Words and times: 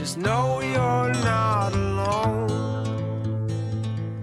Just 0.00 0.16
know 0.16 0.60
you're 0.62 1.12
not 1.22 1.74
alone. 1.74 2.48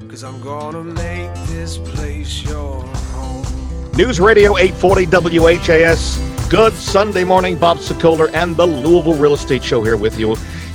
Cause 0.09 0.23
I'm 0.23 0.41
gonna 0.41 0.83
make 0.83 1.31
this 1.49 1.77
place 1.77 2.43
your 2.43 2.81
home. 2.81 3.45
News 3.95 4.19
Radio 4.19 4.57
840 4.57 5.05
WHAS. 5.37 6.17
Good 6.49 6.73
Sunday 6.73 7.23
morning. 7.23 7.59
Bob 7.59 7.77
Sokoler 7.77 8.33
and 8.33 8.57
the 8.57 8.65
Louisville 8.65 9.13
Real 9.17 9.35
Estate 9.35 9.63
Show 9.63 9.83
here 9.83 9.97
with 9.97 10.17
you. 10.17 10.29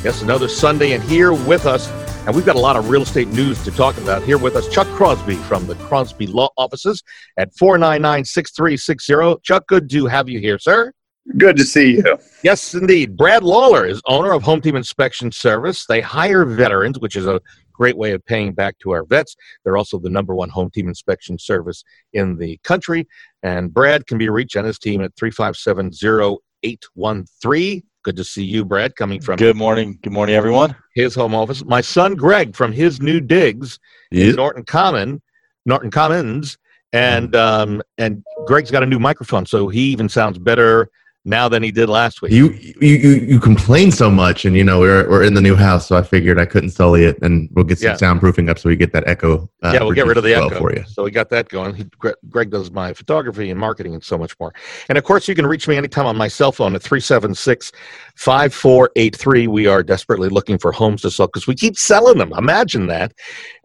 Yes, 0.05 0.23
another 0.23 0.47
Sunday, 0.47 0.93
and 0.93 1.03
here 1.03 1.33
with 1.33 1.67
us, 1.67 1.91
and 2.25 2.37
we've 2.37 2.47
got 2.47 2.55
a 2.55 2.61
lot 2.61 2.77
of 2.77 2.89
real 2.89 3.03
estate 3.03 3.27
news 3.27 3.61
to 3.65 3.73
talk 3.73 3.99
about. 3.99 4.23
Here 4.23 4.39
with 4.39 4.55
us, 4.55 4.69
Chuck 4.69 4.87
Crosby 4.91 5.35
from 5.35 5.67
the 5.67 5.75
Crosby 5.75 6.29
Law 6.29 6.51
Offices 6.57 7.03
at 7.37 7.53
499 7.57 8.25
6360. 8.25 9.41
Chuck, 9.43 9.67
good 9.67 9.91
to 9.91 10.07
have 10.07 10.29
you 10.29 10.39
here, 10.39 10.61
sir. 10.61 10.93
Good 11.37 11.57
to 11.57 11.65
see 11.65 11.97
you. 11.97 12.19
Yes, 12.43 12.75
indeed. 12.75 13.17
Brad 13.17 13.45
Lawler 13.45 13.87
is 13.87 14.03
owner 14.07 14.33
of 14.33 14.43
Home 14.43 14.61
Team 14.61 14.75
Inspection 14.75 15.31
Service. 15.31 15.87
They 15.87 16.01
hire 16.01 16.45
veterans, 16.45 16.99
which 16.99 17.15
is 17.15 17.27
a 17.27 17.41
great 17.73 17.97
way 17.97 18.11
of 18.13 18.25
paying 18.27 18.53
back 18.53 18.79
to 18.81 18.91
our 18.91 19.05
vets. 19.05 19.37
They're 19.65 19.77
also 19.77 19.99
the 19.99 20.11
number 20.11 20.35
one 20.35 20.49
home 20.49 20.71
team 20.71 20.89
inspection 20.89 21.39
service 21.39 21.85
in 22.13 22.37
the 22.37 22.59
country. 22.65 23.07
And 23.43 23.73
Brad 23.73 24.07
can 24.07 24.19
be 24.19 24.29
reached 24.29 24.57
on 24.57 24.65
his 24.65 24.79
team 24.79 25.01
at 25.03 25.15
357 25.17 25.93
0813. 26.03 27.83
Good 28.05 28.17
to 28.17 28.25
see 28.25 28.45
you, 28.45 28.65
Brad, 28.65 28.97
coming 28.97 29.21
from 29.21 29.37
Good 29.37 29.57
morning. 29.57 29.99
Good 30.03 30.13
morning, 30.13 30.35
everyone. 30.35 30.75
his 30.95 31.15
home 31.15 31.37
office. 31.37 31.65
My 31.65 31.81
son 31.81 32.17
Greg 32.17 32.57
from 32.57 32.73
his 32.73 33.01
new 33.01 33.21
digs 33.21 33.79
in 34.11 34.35
Norton 34.35 34.65
Common, 34.65 35.23
Norton 35.67 35.93
Commons, 35.93 36.59
and 36.93 37.37
um, 37.37 37.81
and 37.99 38.25
Greg's 38.47 38.73
got 38.73 38.83
a 38.83 38.87
new 38.87 38.99
microphone, 38.99 39.47
so 39.47 39.69
he 39.69 39.83
even 39.83 40.09
sounds 40.09 40.37
better 40.37 40.91
now 41.25 41.49
than 41.49 41.63
he 41.63 41.71
did 41.71 41.89
last 41.89 42.21
week. 42.21 42.33
You, 42.33 42.51
you 42.53 42.75
you 42.81 43.11
you 43.11 43.41
complain 43.41 43.93
so 43.93 44.11
much, 44.11 44.45
and 44.45 44.57
you 44.57 44.65
know 44.65 44.81
we're 44.81 45.09
we're 45.09 45.23
in 45.23 45.35
the 45.35 45.41
new 45.41 45.55
house, 45.55 45.87
so 45.87 45.97
I 45.97 46.03
figured 46.03 46.39
I 46.39 46.47
couldn't 46.47 46.71
sully 46.71 47.05
it, 47.05 47.19
and 47.23 47.49
we'll 47.53 47.65
get 47.65 47.79
some 47.79 47.91
Yeah. 47.91 47.97
soundproofing 47.97 48.49
up 48.51 48.59
so 48.59 48.69
we 48.69 48.77
get 48.77 48.93
that 48.93 49.07
echo. 49.07 49.49
uh, 49.63 49.71
yeah, 49.73 49.83
we'll 49.83 49.93
get 49.93 50.07
rid 50.07 50.17
of 50.17 50.25
the 50.25 50.33
reduced 50.33 50.53
echo 50.53 50.61
for 50.61 50.75
you. 50.75 50.85
So 50.89 51.05
we 51.05 51.11
got 51.13 51.31
that 51.31 51.49
going. 51.49 51.75
He, 51.75 51.85
Greg 52.29 52.51
does 52.51 52.71
my 52.73 52.93
photography 52.93 53.51
and 53.51 53.61
marketing 53.61 53.95
and 53.95 54.03
so 54.03 54.19
much 54.19 54.39
more. 54.41 54.53
And 54.89 54.99
of 54.99 55.05
course, 55.05 55.29
you 55.29 55.35
can 55.35 55.47
reach 55.47 55.69
me 55.69 55.77
anytime 55.77 56.07
on 56.07 56.17
my 56.17 56.29
cell 56.29 56.51
phone 56.51 56.75
at 56.75 56.83
376 56.83 57.71
5483. 58.17 59.47
We 59.47 59.67
are 59.67 59.83
desperately 59.83 60.29
looking 60.29 60.59
for 60.59 60.73
homes 60.73 61.03
to 61.03 61.11
sell 61.11 61.27
because 61.29 61.47
we 61.47 61.55
keep 61.55 61.77
selling 61.77 62.19
them. 62.19 62.33
Imagine 62.37 62.87
that. 62.89 63.13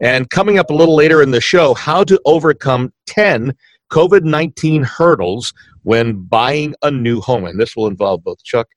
And 0.00 0.30
coming 0.30 0.58
up 0.58 0.70
a 0.70 0.74
little 0.74 0.94
later 0.94 1.22
in 1.22 1.32
the 1.32 1.40
show, 1.40 1.74
how 1.74 2.04
to 2.04 2.20
overcome 2.24 2.92
10 3.06 3.54
COVID 3.90 4.22
19 4.22 4.82
hurdles 4.82 5.52
when 5.82 6.22
buying 6.24 6.74
a 6.82 6.90
new 6.90 7.20
home. 7.20 7.44
And 7.44 7.58
this 7.58 7.76
will 7.76 7.86
involve 7.86 8.22
both 8.24 8.42
Chuck 8.44 8.68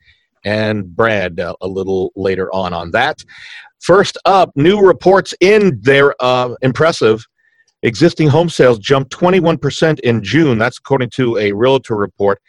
and 0.44 0.96
Brad 0.96 1.40
uh, 1.40 1.56
a 1.62 1.68
little 1.68 2.12
later 2.16 2.54
on 2.54 2.74
on 2.74 2.92
that. 2.92 3.24
First 3.80 4.18
up, 4.26 4.52
new 4.56 4.80
reports 4.80 5.34
in 5.40 5.80
their 5.82 6.14
uh, 6.20 6.56
impressive 6.62 7.26
existing 7.84 8.28
home 8.28 8.50
sales 8.50 8.80
jumped 8.80 9.12
21% 9.12 10.00
in 10.02 10.24
June. 10.24 10.58
That's 10.58 10.78
according 10.78 11.10
to 11.12 11.38
a 11.38 11.52
realtor 11.52 11.96
report. 11.96 12.40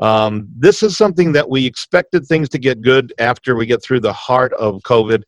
Um, 0.00 0.48
this 0.56 0.82
is 0.82 0.96
something 0.96 1.32
that 1.32 1.48
we 1.48 1.66
expected 1.66 2.26
things 2.26 2.48
to 2.50 2.58
get 2.58 2.80
good 2.80 3.12
after 3.18 3.54
we 3.54 3.66
get 3.66 3.82
through 3.82 4.00
the 4.00 4.12
heart 4.12 4.52
of 4.54 4.80
COVID. 4.82 5.22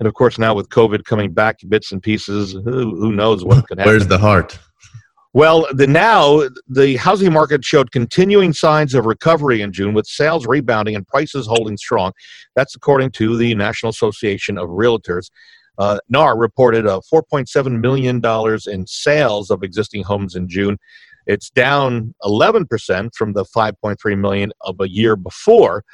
And 0.00 0.06
of 0.06 0.14
course, 0.14 0.38
now 0.38 0.54
with 0.54 0.68
COVID 0.68 1.04
coming 1.04 1.32
back 1.32 1.58
bits 1.68 1.92
and 1.92 2.02
pieces, 2.02 2.52
who, 2.52 2.62
who 2.62 3.12
knows 3.12 3.44
what 3.44 3.66
could 3.66 3.78
happen. 3.78 3.92
Where's 3.92 4.06
the 4.06 4.18
heart? 4.18 4.58
Well, 5.38 5.68
the 5.70 5.86
now 5.86 6.48
the 6.66 6.96
housing 6.96 7.32
market 7.32 7.64
showed 7.64 7.92
continuing 7.92 8.52
signs 8.52 8.92
of 8.92 9.06
recovery 9.06 9.62
in 9.62 9.72
June, 9.72 9.94
with 9.94 10.08
sales 10.08 10.48
rebounding 10.48 10.96
and 10.96 11.06
prices 11.06 11.46
holding 11.46 11.76
strong. 11.76 12.10
That's 12.56 12.74
according 12.74 13.12
to 13.12 13.36
the 13.36 13.54
National 13.54 13.90
Association 13.90 14.58
of 14.58 14.68
Realtors. 14.68 15.30
Uh, 15.78 16.00
NAR 16.08 16.36
reported 16.36 16.86
a 16.86 17.00
4.7 17.14 17.80
million 17.80 18.18
dollars 18.18 18.66
in 18.66 18.84
sales 18.88 19.52
of 19.52 19.62
existing 19.62 20.02
homes 20.02 20.34
in 20.34 20.48
June. 20.48 20.76
It's 21.28 21.50
down 21.50 22.16
11 22.24 22.66
percent 22.66 23.14
from 23.14 23.32
the 23.32 23.44
5.3 23.44 24.18
million 24.18 24.50
of 24.62 24.74
a 24.80 24.90
year 24.90 25.14
before. 25.14 25.84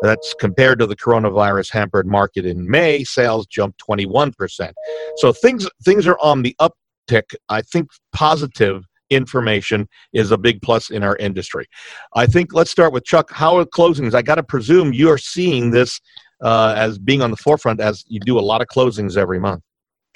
That's 0.00 0.34
compared 0.40 0.78
to 0.78 0.86
the 0.86 0.96
coronavirus 0.96 1.70
hampered 1.72 2.06
market 2.06 2.46
in 2.46 2.70
May. 2.70 3.04
Sales 3.04 3.46
jumped 3.48 3.76
21 3.80 4.32
percent. 4.32 4.74
So 5.18 5.34
things 5.34 5.68
things 5.84 6.06
are 6.06 6.18
on 6.20 6.40
the 6.40 6.56
uptick. 6.58 7.34
I 7.50 7.60
think 7.60 7.90
positive 8.14 8.86
information 9.14 9.88
is 10.12 10.30
a 10.30 10.38
big 10.38 10.60
plus 10.62 10.90
in 10.90 11.02
our 11.02 11.16
industry. 11.16 11.66
I 12.14 12.26
think 12.26 12.52
let's 12.52 12.70
start 12.70 12.92
with 12.92 13.04
Chuck. 13.04 13.30
How 13.30 13.56
are 13.58 13.64
closings? 13.64 14.14
I 14.14 14.22
got 14.22 14.36
to 14.36 14.42
presume 14.42 14.92
you're 14.92 15.18
seeing 15.18 15.70
this 15.70 16.00
uh, 16.42 16.74
as 16.76 16.98
being 16.98 17.22
on 17.22 17.30
the 17.30 17.36
forefront 17.36 17.80
as 17.80 18.04
you 18.08 18.20
do 18.20 18.38
a 18.38 18.40
lot 18.40 18.60
of 18.60 18.68
closings 18.68 19.16
every 19.16 19.40
month. 19.40 19.62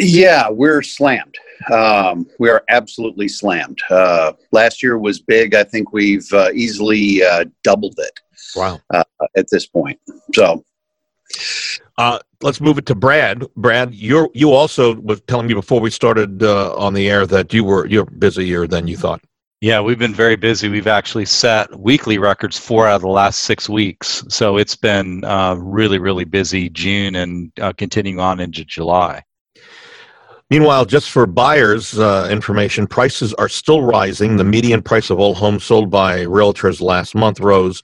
Yeah, 0.01 0.49
we're 0.49 0.83
slammed. 0.83 1.35
Um, 1.73 2.27
we 2.39 2.49
are 2.51 2.63
absolutely 2.69 3.27
slammed. 3.27 3.81
Uh, 3.91 4.33
last 4.53 4.81
year 4.81 4.97
was 4.97 5.19
big. 5.19 5.55
I 5.55 5.65
think 5.65 5.93
we've 5.93 6.33
uh, 6.33 6.51
easily 6.55 7.23
uh, 7.25 7.47
doubled 7.65 7.97
it 7.99 8.21
Wow. 8.55 8.81
uh, 8.95 9.03
at 9.37 9.47
this 9.51 9.67
point. 9.67 9.99
So, 10.35 10.65
Uh, 11.99 12.21
let's 12.43 12.61
move 12.61 12.79
it 12.79 12.87
to 12.87 12.95
Brad. 12.95 13.45
Brad, 13.57 13.93
you're 13.93 14.31
you 14.33 14.53
also 14.53 14.95
was 15.01 15.21
telling 15.23 15.49
me 15.49 15.55
before 15.55 15.81
we 15.81 15.91
started 15.91 16.43
uh, 16.43 16.75
on 16.77 16.95
the 16.95 17.11
air 17.11 17.27
that 17.27 17.53
you 17.53 17.65
were 17.65 17.87
you're 17.87 18.07
busier 18.07 18.69
than 18.69 18.87
you 18.87 18.97
thought. 18.97 19.21
Yeah, 19.61 19.81
we've 19.81 19.99
been 19.99 20.15
very 20.15 20.37
busy. 20.37 20.69
We've 20.69 20.87
actually 20.87 21.25
set 21.25 21.81
weekly 21.81 22.19
records 22.19 22.57
four 22.57 22.87
out 22.87 22.95
of 22.95 23.03
the 23.03 23.09
last 23.09 23.41
six 23.41 23.69
weeks. 23.69 24.23
So 24.29 24.57
it's 24.57 24.77
been 24.77 25.25
uh, 25.25 25.57
really, 25.57 25.99
really 25.99 26.25
busy 26.25 26.69
June 26.71 27.17
and 27.17 27.51
uh, 27.61 27.73
continuing 27.73 28.21
on 28.21 28.39
into 28.39 28.65
July. 28.65 29.25
Meanwhile, 30.51 30.87
just 30.87 31.11
for 31.11 31.27
buyers' 31.27 31.99
uh, 31.99 32.27
information, 32.31 32.87
prices 32.87 33.35
are 33.35 33.51
still 33.51 33.83
rising. 33.83 34.39
The 34.39 34.45
median 34.45 34.81
price 34.81 35.11
of 35.11 35.19
all 35.19 35.35
homes 35.35 35.63
sold 35.63 35.91
by 35.91 36.21
realtors 36.21 36.81
last 36.81 37.15
month 37.15 37.39
rose 37.39 37.83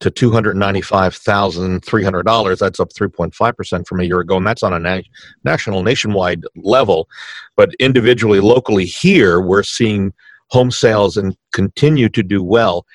to 0.00 0.10
two 0.10 0.30
hundred 0.30 0.56
ninety-five 0.56 1.14
thousand 1.14 1.84
three 1.84 2.02
hundred 2.02 2.22
dollars. 2.22 2.58
That's 2.58 2.80
up 2.80 2.88
three 2.94 3.08
point 3.08 3.34
five 3.34 3.54
percent 3.54 3.86
from 3.86 4.00
a 4.00 4.04
year 4.04 4.20
ago, 4.20 4.38
and 4.38 4.46
that's 4.46 4.62
on 4.62 4.72
a 4.72 4.78
na- 4.78 5.02
national, 5.44 5.82
nationwide 5.82 6.42
level. 6.56 7.06
But 7.54 7.74
individually, 7.80 8.40
locally 8.40 8.86
here, 8.86 9.42
we're 9.42 9.62
seeing 9.62 10.14
home 10.48 10.70
sales 10.70 11.18
and 11.18 11.36
continue 11.52 12.08
to 12.08 12.22
do 12.22 12.42
well. 12.42 12.86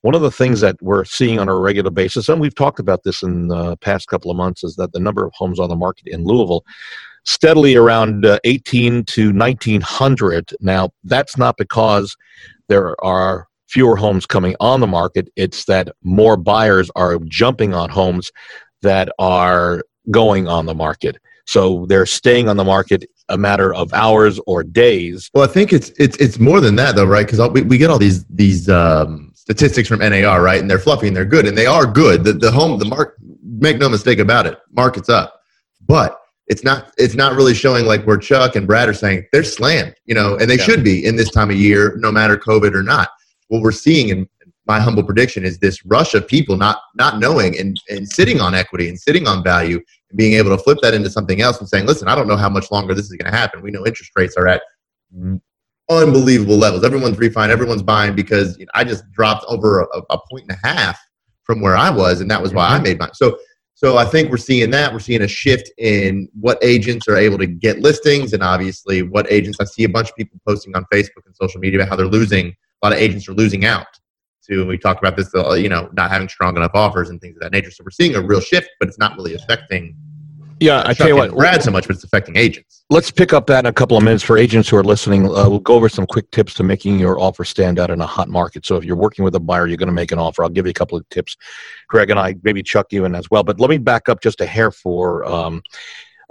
One 0.00 0.16
of 0.16 0.22
the 0.22 0.32
things 0.32 0.60
that 0.62 0.76
we're 0.82 1.04
seeing 1.04 1.38
on 1.38 1.48
a 1.48 1.56
regular 1.56 1.90
basis, 1.90 2.28
and 2.28 2.40
we've 2.40 2.54
talked 2.56 2.80
about 2.80 3.04
this 3.04 3.22
in 3.22 3.46
the 3.46 3.76
past 3.76 4.08
couple 4.08 4.32
of 4.32 4.36
months, 4.36 4.64
is 4.64 4.74
that 4.76 4.92
the 4.92 5.00
number 5.00 5.24
of 5.24 5.32
homes 5.32 5.60
on 5.60 5.68
the 5.68 5.76
market 5.76 6.08
in 6.08 6.24
Louisville 6.24 6.64
steadily 7.24 7.74
around 7.76 8.24
uh, 8.26 8.38
18 8.44 9.04
to 9.04 9.32
1900. 9.32 10.52
Now, 10.60 10.90
that's 11.04 11.36
not 11.36 11.56
because 11.56 12.16
there 12.68 13.02
are 13.04 13.48
fewer 13.74 13.96
homes 13.96 14.24
coming 14.24 14.54
on 14.60 14.80
the 14.80 14.86
market, 14.86 15.28
it's 15.36 15.64
that 15.64 15.88
more 16.02 16.36
buyers 16.36 16.90
are 16.94 17.18
jumping 17.26 17.74
on 17.74 17.90
homes 17.90 18.30
that 18.82 19.08
are 19.18 19.82
going 20.10 20.46
on 20.46 20.66
the 20.66 20.74
market. 20.74 21.16
So 21.46 21.84
they're 21.88 22.06
staying 22.06 22.48
on 22.48 22.56
the 22.56 22.64
market 22.64 23.04
a 23.28 23.36
matter 23.36 23.74
of 23.74 23.92
hours 23.92 24.38
or 24.46 24.62
days. 24.62 25.30
Well, 25.34 25.44
I 25.44 25.52
think 25.52 25.72
it's 25.72 25.90
it's 25.98 26.16
it's 26.18 26.38
more 26.38 26.60
than 26.60 26.76
that 26.76 26.94
though, 26.94 27.04
right? 27.04 27.26
Because 27.26 27.50
we, 27.50 27.62
we 27.62 27.78
get 27.78 27.90
all 27.90 27.98
these 27.98 28.24
these 28.26 28.68
um, 28.68 29.32
statistics 29.34 29.88
from 29.88 29.98
NAR, 29.98 30.42
right? 30.42 30.60
And 30.60 30.70
they're 30.70 30.78
fluffy 30.78 31.08
and 31.08 31.16
they're 31.16 31.24
good, 31.24 31.46
and 31.46 31.56
they 31.56 31.66
are 31.66 31.86
good. 31.86 32.24
The 32.24 32.34
the 32.34 32.50
home 32.50 32.78
the 32.78 32.84
mark 32.84 33.16
make 33.42 33.78
no 33.78 33.88
mistake 33.88 34.20
about 34.20 34.46
it, 34.46 34.58
market's 34.72 35.08
up, 35.08 35.40
but 35.86 36.20
it's 36.46 36.62
not 36.62 36.92
it's 36.98 37.14
not 37.14 37.34
really 37.34 37.54
showing 37.54 37.86
like 37.86 38.04
where 38.04 38.16
Chuck 38.16 38.56
and 38.56 38.66
Brad 38.66 38.88
are 38.88 38.94
saying 38.94 39.26
they're 39.32 39.44
slammed, 39.44 39.94
you 40.04 40.14
know, 40.14 40.36
and 40.36 40.50
they 40.50 40.56
Yeah. 40.56 40.64
should 40.64 40.84
be 40.84 41.04
in 41.04 41.16
this 41.16 41.30
time 41.30 41.50
of 41.50 41.56
year, 41.56 41.96
no 41.98 42.12
matter 42.12 42.36
COVID 42.36 42.74
or 42.74 42.82
not. 42.82 43.08
What 43.48 43.62
we're 43.62 43.72
seeing 43.72 44.08
in 44.08 44.28
my 44.66 44.80
humble 44.80 45.02
prediction 45.02 45.44
is 45.44 45.58
this 45.58 45.84
rush 45.84 46.14
of 46.14 46.26
people 46.26 46.56
not 46.56 46.78
not 46.94 47.18
knowing 47.18 47.58
and, 47.58 47.78
and 47.90 48.08
sitting 48.08 48.40
on 48.40 48.54
equity 48.54 48.88
and 48.88 48.98
sitting 48.98 49.26
on 49.26 49.44
value 49.44 49.80
and 50.10 50.18
being 50.18 50.34
able 50.34 50.56
to 50.56 50.62
flip 50.62 50.78
that 50.82 50.94
into 50.94 51.10
something 51.10 51.40
else 51.40 51.60
and 51.60 51.68
saying, 51.68 51.86
listen, 51.86 52.08
I 52.08 52.14
don't 52.14 52.28
know 52.28 52.36
how 52.36 52.48
much 52.48 52.70
longer 52.70 52.94
this 52.94 53.06
is 53.06 53.12
going 53.12 53.30
to 53.30 53.36
happen. 53.36 53.62
We 53.62 53.70
know 53.70 53.86
interest 53.86 54.12
rates 54.16 54.36
are 54.36 54.48
at 54.48 54.62
unbelievable 55.90 56.56
levels. 56.56 56.84
Everyone's 56.84 57.18
refining, 57.18 57.52
everyone's 57.52 57.82
buying 57.82 58.14
because 58.14 58.58
you 58.58 58.64
know, 58.66 58.70
I 58.74 58.84
just 58.84 59.04
dropped 59.12 59.44
over 59.48 59.80
a, 59.80 59.98
a 60.10 60.18
point 60.30 60.46
and 60.48 60.58
a 60.62 60.66
half 60.66 60.98
from 61.44 61.60
where 61.60 61.76
I 61.76 61.90
was, 61.90 62.20
and 62.20 62.30
that 62.30 62.40
was 62.40 62.54
why 62.54 62.66
I 62.68 62.74
mm-hmm. 62.74 62.82
made 62.84 62.98
mine. 62.98 63.14
So, 63.14 63.38
so 63.74 63.96
I 63.96 64.04
think 64.04 64.30
we're 64.30 64.36
seeing 64.36 64.70
that. 64.70 64.92
We're 64.92 65.00
seeing 65.00 65.22
a 65.22 65.28
shift 65.28 65.70
in 65.78 66.28
what 66.40 66.58
agents 66.62 67.08
are 67.08 67.16
able 67.16 67.38
to 67.38 67.46
get 67.46 67.80
listings, 67.80 68.32
and 68.32 68.42
obviously 68.42 69.02
what 69.02 69.30
agents. 69.30 69.58
I 69.60 69.64
see 69.64 69.82
a 69.84 69.88
bunch 69.88 70.10
of 70.10 70.16
people 70.16 70.40
posting 70.46 70.74
on 70.76 70.86
Facebook 70.92 71.26
and 71.26 71.34
social 71.34 71.60
media 71.60 71.80
about 71.80 71.88
how 71.90 71.96
they're 71.96 72.06
losing. 72.06 72.48
A 72.48 72.86
lot 72.86 72.92
of 72.92 73.00
agents 73.00 73.28
are 73.28 73.34
losing 73.34 73.64
out. 73.64 73.86
To 74.48 74.66
we 74.66 74.78
talked 74.78 75.02
about 75.02 75.16
this, 75.16 75.34
uh, 75.34 75.54
you 75.54 75.68
know, 75.68 75.88
not 75.94 76.10
having 76.10 76.28
strong 76.28 76.56
enough 76.56 76.72
offers 76.74 77.10
and 77.10 77.20
things 77.20 77.36
of 77.36 77.42
that 77.42 77.52
nature. 77.52 77.70
So 77.70 77.82
we're 77.82 77.90
seeing 77.90 78.14
a 78.14 78.20
real 78.20 78.40
shift, 78.40 78.68
but 78.78 78.88
it's 78.88 78.98
not 78.98 79.16
really 79.16 79.34
affecting 79.34 79.96
Yeah, 80.64 80.82
I 80.86 80.94
tell 80.94 81.08
you 81.08 81.16
what, 81.16 81.32
Brad 81.32 81.62
so 81.62 81.70
much, 81.70 81.86
but 81.86 81.96
it's 81.96 82.04
affecting 82.04 82.36
agents. 82.36 82.84
let's 82.88 83.10
pick 83.10 83.34
up 83.34 83.46
that 83.48 83.60
in 83.60 83.66
a 83.66 83.72
couple 83.72 83.98
of 83.98 84.02
minutes 84.02 84.22
for 84.22 84.38
agents 84.38 84.66
who 84.70 84.78
are 84.78 84.82
listening. 84.82 85.26
Uh, 85.26 85.46
we'll 85.50 85.58
go 85.58 85.74
over 85.74 85.90
some 85.90 86.06
quick 86.06 86.30
tips 86.30 86.54
to 86.54 86.62
making 86.62 86.98
your 86.98 87.20
offer 87.20 87.44
stand 87.44 87.78
out 87.78 87.90
in 87.90 88.00
a 88.00 88.06
hot 88.06 88.30
market. 88.30 88.64
So 88.64 88.76
if 88.76 88.84
you're 88.84 88.96
working 88.96 89.26
with 89.26 89.34
a 89.34 89.40
buyer, 89.40 89.66
you're 89.66 89.76
going 89.76 89.88
to 89.88 89.92
make 89.92 90.10
an 90.10 90.18
offer. 90.18 90.42
I'll 90.42 90.48
give 90.48 90.64
you 90.64 90.70
a 90.70 90.74
couple 90.74 90.96
of 90.96 91.06
tips. 91.10 91.36
Greg 91.88 92.08
and 92.08 92.18
I, 92.18 92.36
maybe 92.44 92.62
Chuck 92.62 92.86
you 92.92 93.04
in 93.04 93.14
as 93.14 93.30
well. 93.30 93.42
But 93.42 93.60
let 93.60 93.68
me 93.68 93.76
back 93.76 94.08
up 94.08 94.22
just 94.22 94.40
a 94.40 94.46
hair 94.46 94.70
for 94.70 95.22
um, 95.26 95.62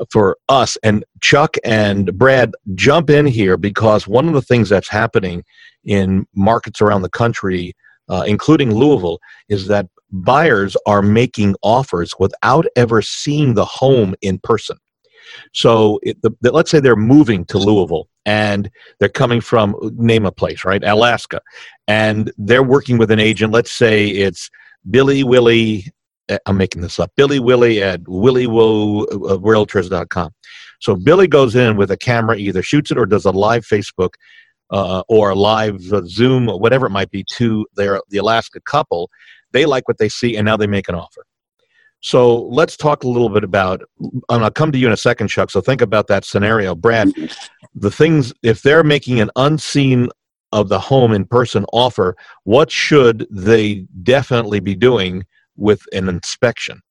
for 0.09 0.37
us 0.49 0.77
and 0.81 1.05
Chuck 1.21 1.55
and 1.63 2.17
Brad 2.17 2.55
jump 2.73 3.11
in 3.11 3.27
here 3.27 3.55
because 3.55 4.07
one 4.07 4.27
of 4.27 4.33
the 4.33 4.41
things 4.41 4.67
that's 4.67 4.89
happening 4.89 5.43
in 5.83 6.25
markets 6.33 6.81
around 6.81 7.03
the 7.03 7.09
country, 7.09 7.75
uh, 8.09 8.23
including 8.25 8.73
Louisville, 8.73 9.19
is 9.47 9.67
that 9.67 9.87
buyers 10.13 10.77
are 10.85 11.01
making 11.01 11.55
offers 11.63 12.13
without 12.19 12.65
ever 12.75 13.01
seeing 13.01 13.55
the 13.55 13.65
home 13.65 14.13
in 14.21 14.39
person. 14.39 14.77
So 15.53 15.99
it, 16.03 16.21
the, 16.21 16.31
the, 16.41 16.51
let's 16.51 16.69
say 16.69 16.79
they're 16.79 16.95
moving 16.95 17.45
to 17.45 17.57
Louisville 17.57 18.07
and 18.25 18.69
they're 18.99 19.09
coming 19.09 19.41
from 19.41 19.75
name 19.97 20.25
a 20.25 20.31
place, 20.31 20.63
right? 20.63 20.81
Alaska, 20.83 21.41
and 21.87 22.31
they're 22.37 22.63
working 22.63 22.97
with 22.97 23.11
an 23.11 23.19
agent. 23.19 23.51
Let's 23.51 23.71
say 23.71 24.07
it's 24.07 24.49
Billy 24.89 25.23
Willie. 25.23 25.91
eh, 26.29 26.37
I'm 26.45 26.57
making 26.57 26.83
this 26.83 26.99
up. 26.99 27.11
Billy 27.15 27.39
Willie 27.39 27.81
at 27.81 28.03
WillyWoRealtors.com. 28.03 30.31
So 30.79 30.95
Billy 30.95 31.27
goes 31.27 31.55
in 31.55 31.77
with 31.77 31.91
a 31.91 31.97
camera, 31.97 32.37
either 32.37 32.61
shoots 32.61 32.91
it 32.91 32.97
or 32.97 33.05
does 33.05 33.25
a 33.25 33.31
live 33.31 33.65
Facebook 33.65 34.13
uh, 34.69 35.03
or 35.07 35.31
a 35.31 35.35
live 35.35 35.81
Zoom, 36.07 36.49
or 36.49 36.59
whatever 36.59 36.87
it 36.87 36.91
might 36.91 37.09
be, 37.09 37.23
to 37.35 37.65
their 37.75 38.01
the 38.09 38.17
Alaska 38.17 38.59
couple. 38.61 39.09
They 39.53 39.65
like 39.65 39.87
what 39.87 39.97
they 39.97 40.09
see, 40.09 40.35
and 40.35 40.45
now 40.45 40.57
they 40.57 40.67
make 40.67 40.89
an 40.89 40.95
offer. 40.95 41.25
So 42.01 42.41
let's 42.43 42.75
talk 42.75 43.03
a 43.03 43.07
little 43.07 43.29
bit 43.29 43.45
about, 43.45 43.81
and 43.99 44.43
I'll 44.43 44.51
come 44.51 44.73
to 44.73 44.77
you 44.77 44.87
in 44.87 44.91
a 44.91 44.97
second, 44.97 45.29
Chuck. 45.29 45.49
So 45.49 45.61
think 45.61 45.81
about 45.81 46.07
that 46.07 46.25
scenario. 46.25 46.75
Brad, 46.75 47.07
mm-hmm. 47.07 47.33
the 47.75 47.89
things, 47.89 48.33
if 48.43 48.61
they're 48.61 48.83
making 48.83 49.21
an 49.21 49.31
unseen 49.37 50.09
of 50.51 50.67
the 50.67 50.79
home 50.79 51.13
in 51.13 51.25
person 51.25 51.65
offer, 51.71 52.17
what 52.43 52.69
should 52.69 53.25
they 53.31 53.85
definitely 54.03 54.59
be 54.59 54.75
doing 54.75 55.23
with 55.55 55.81
an 55.93 56.09
inspection? 56.09 56.81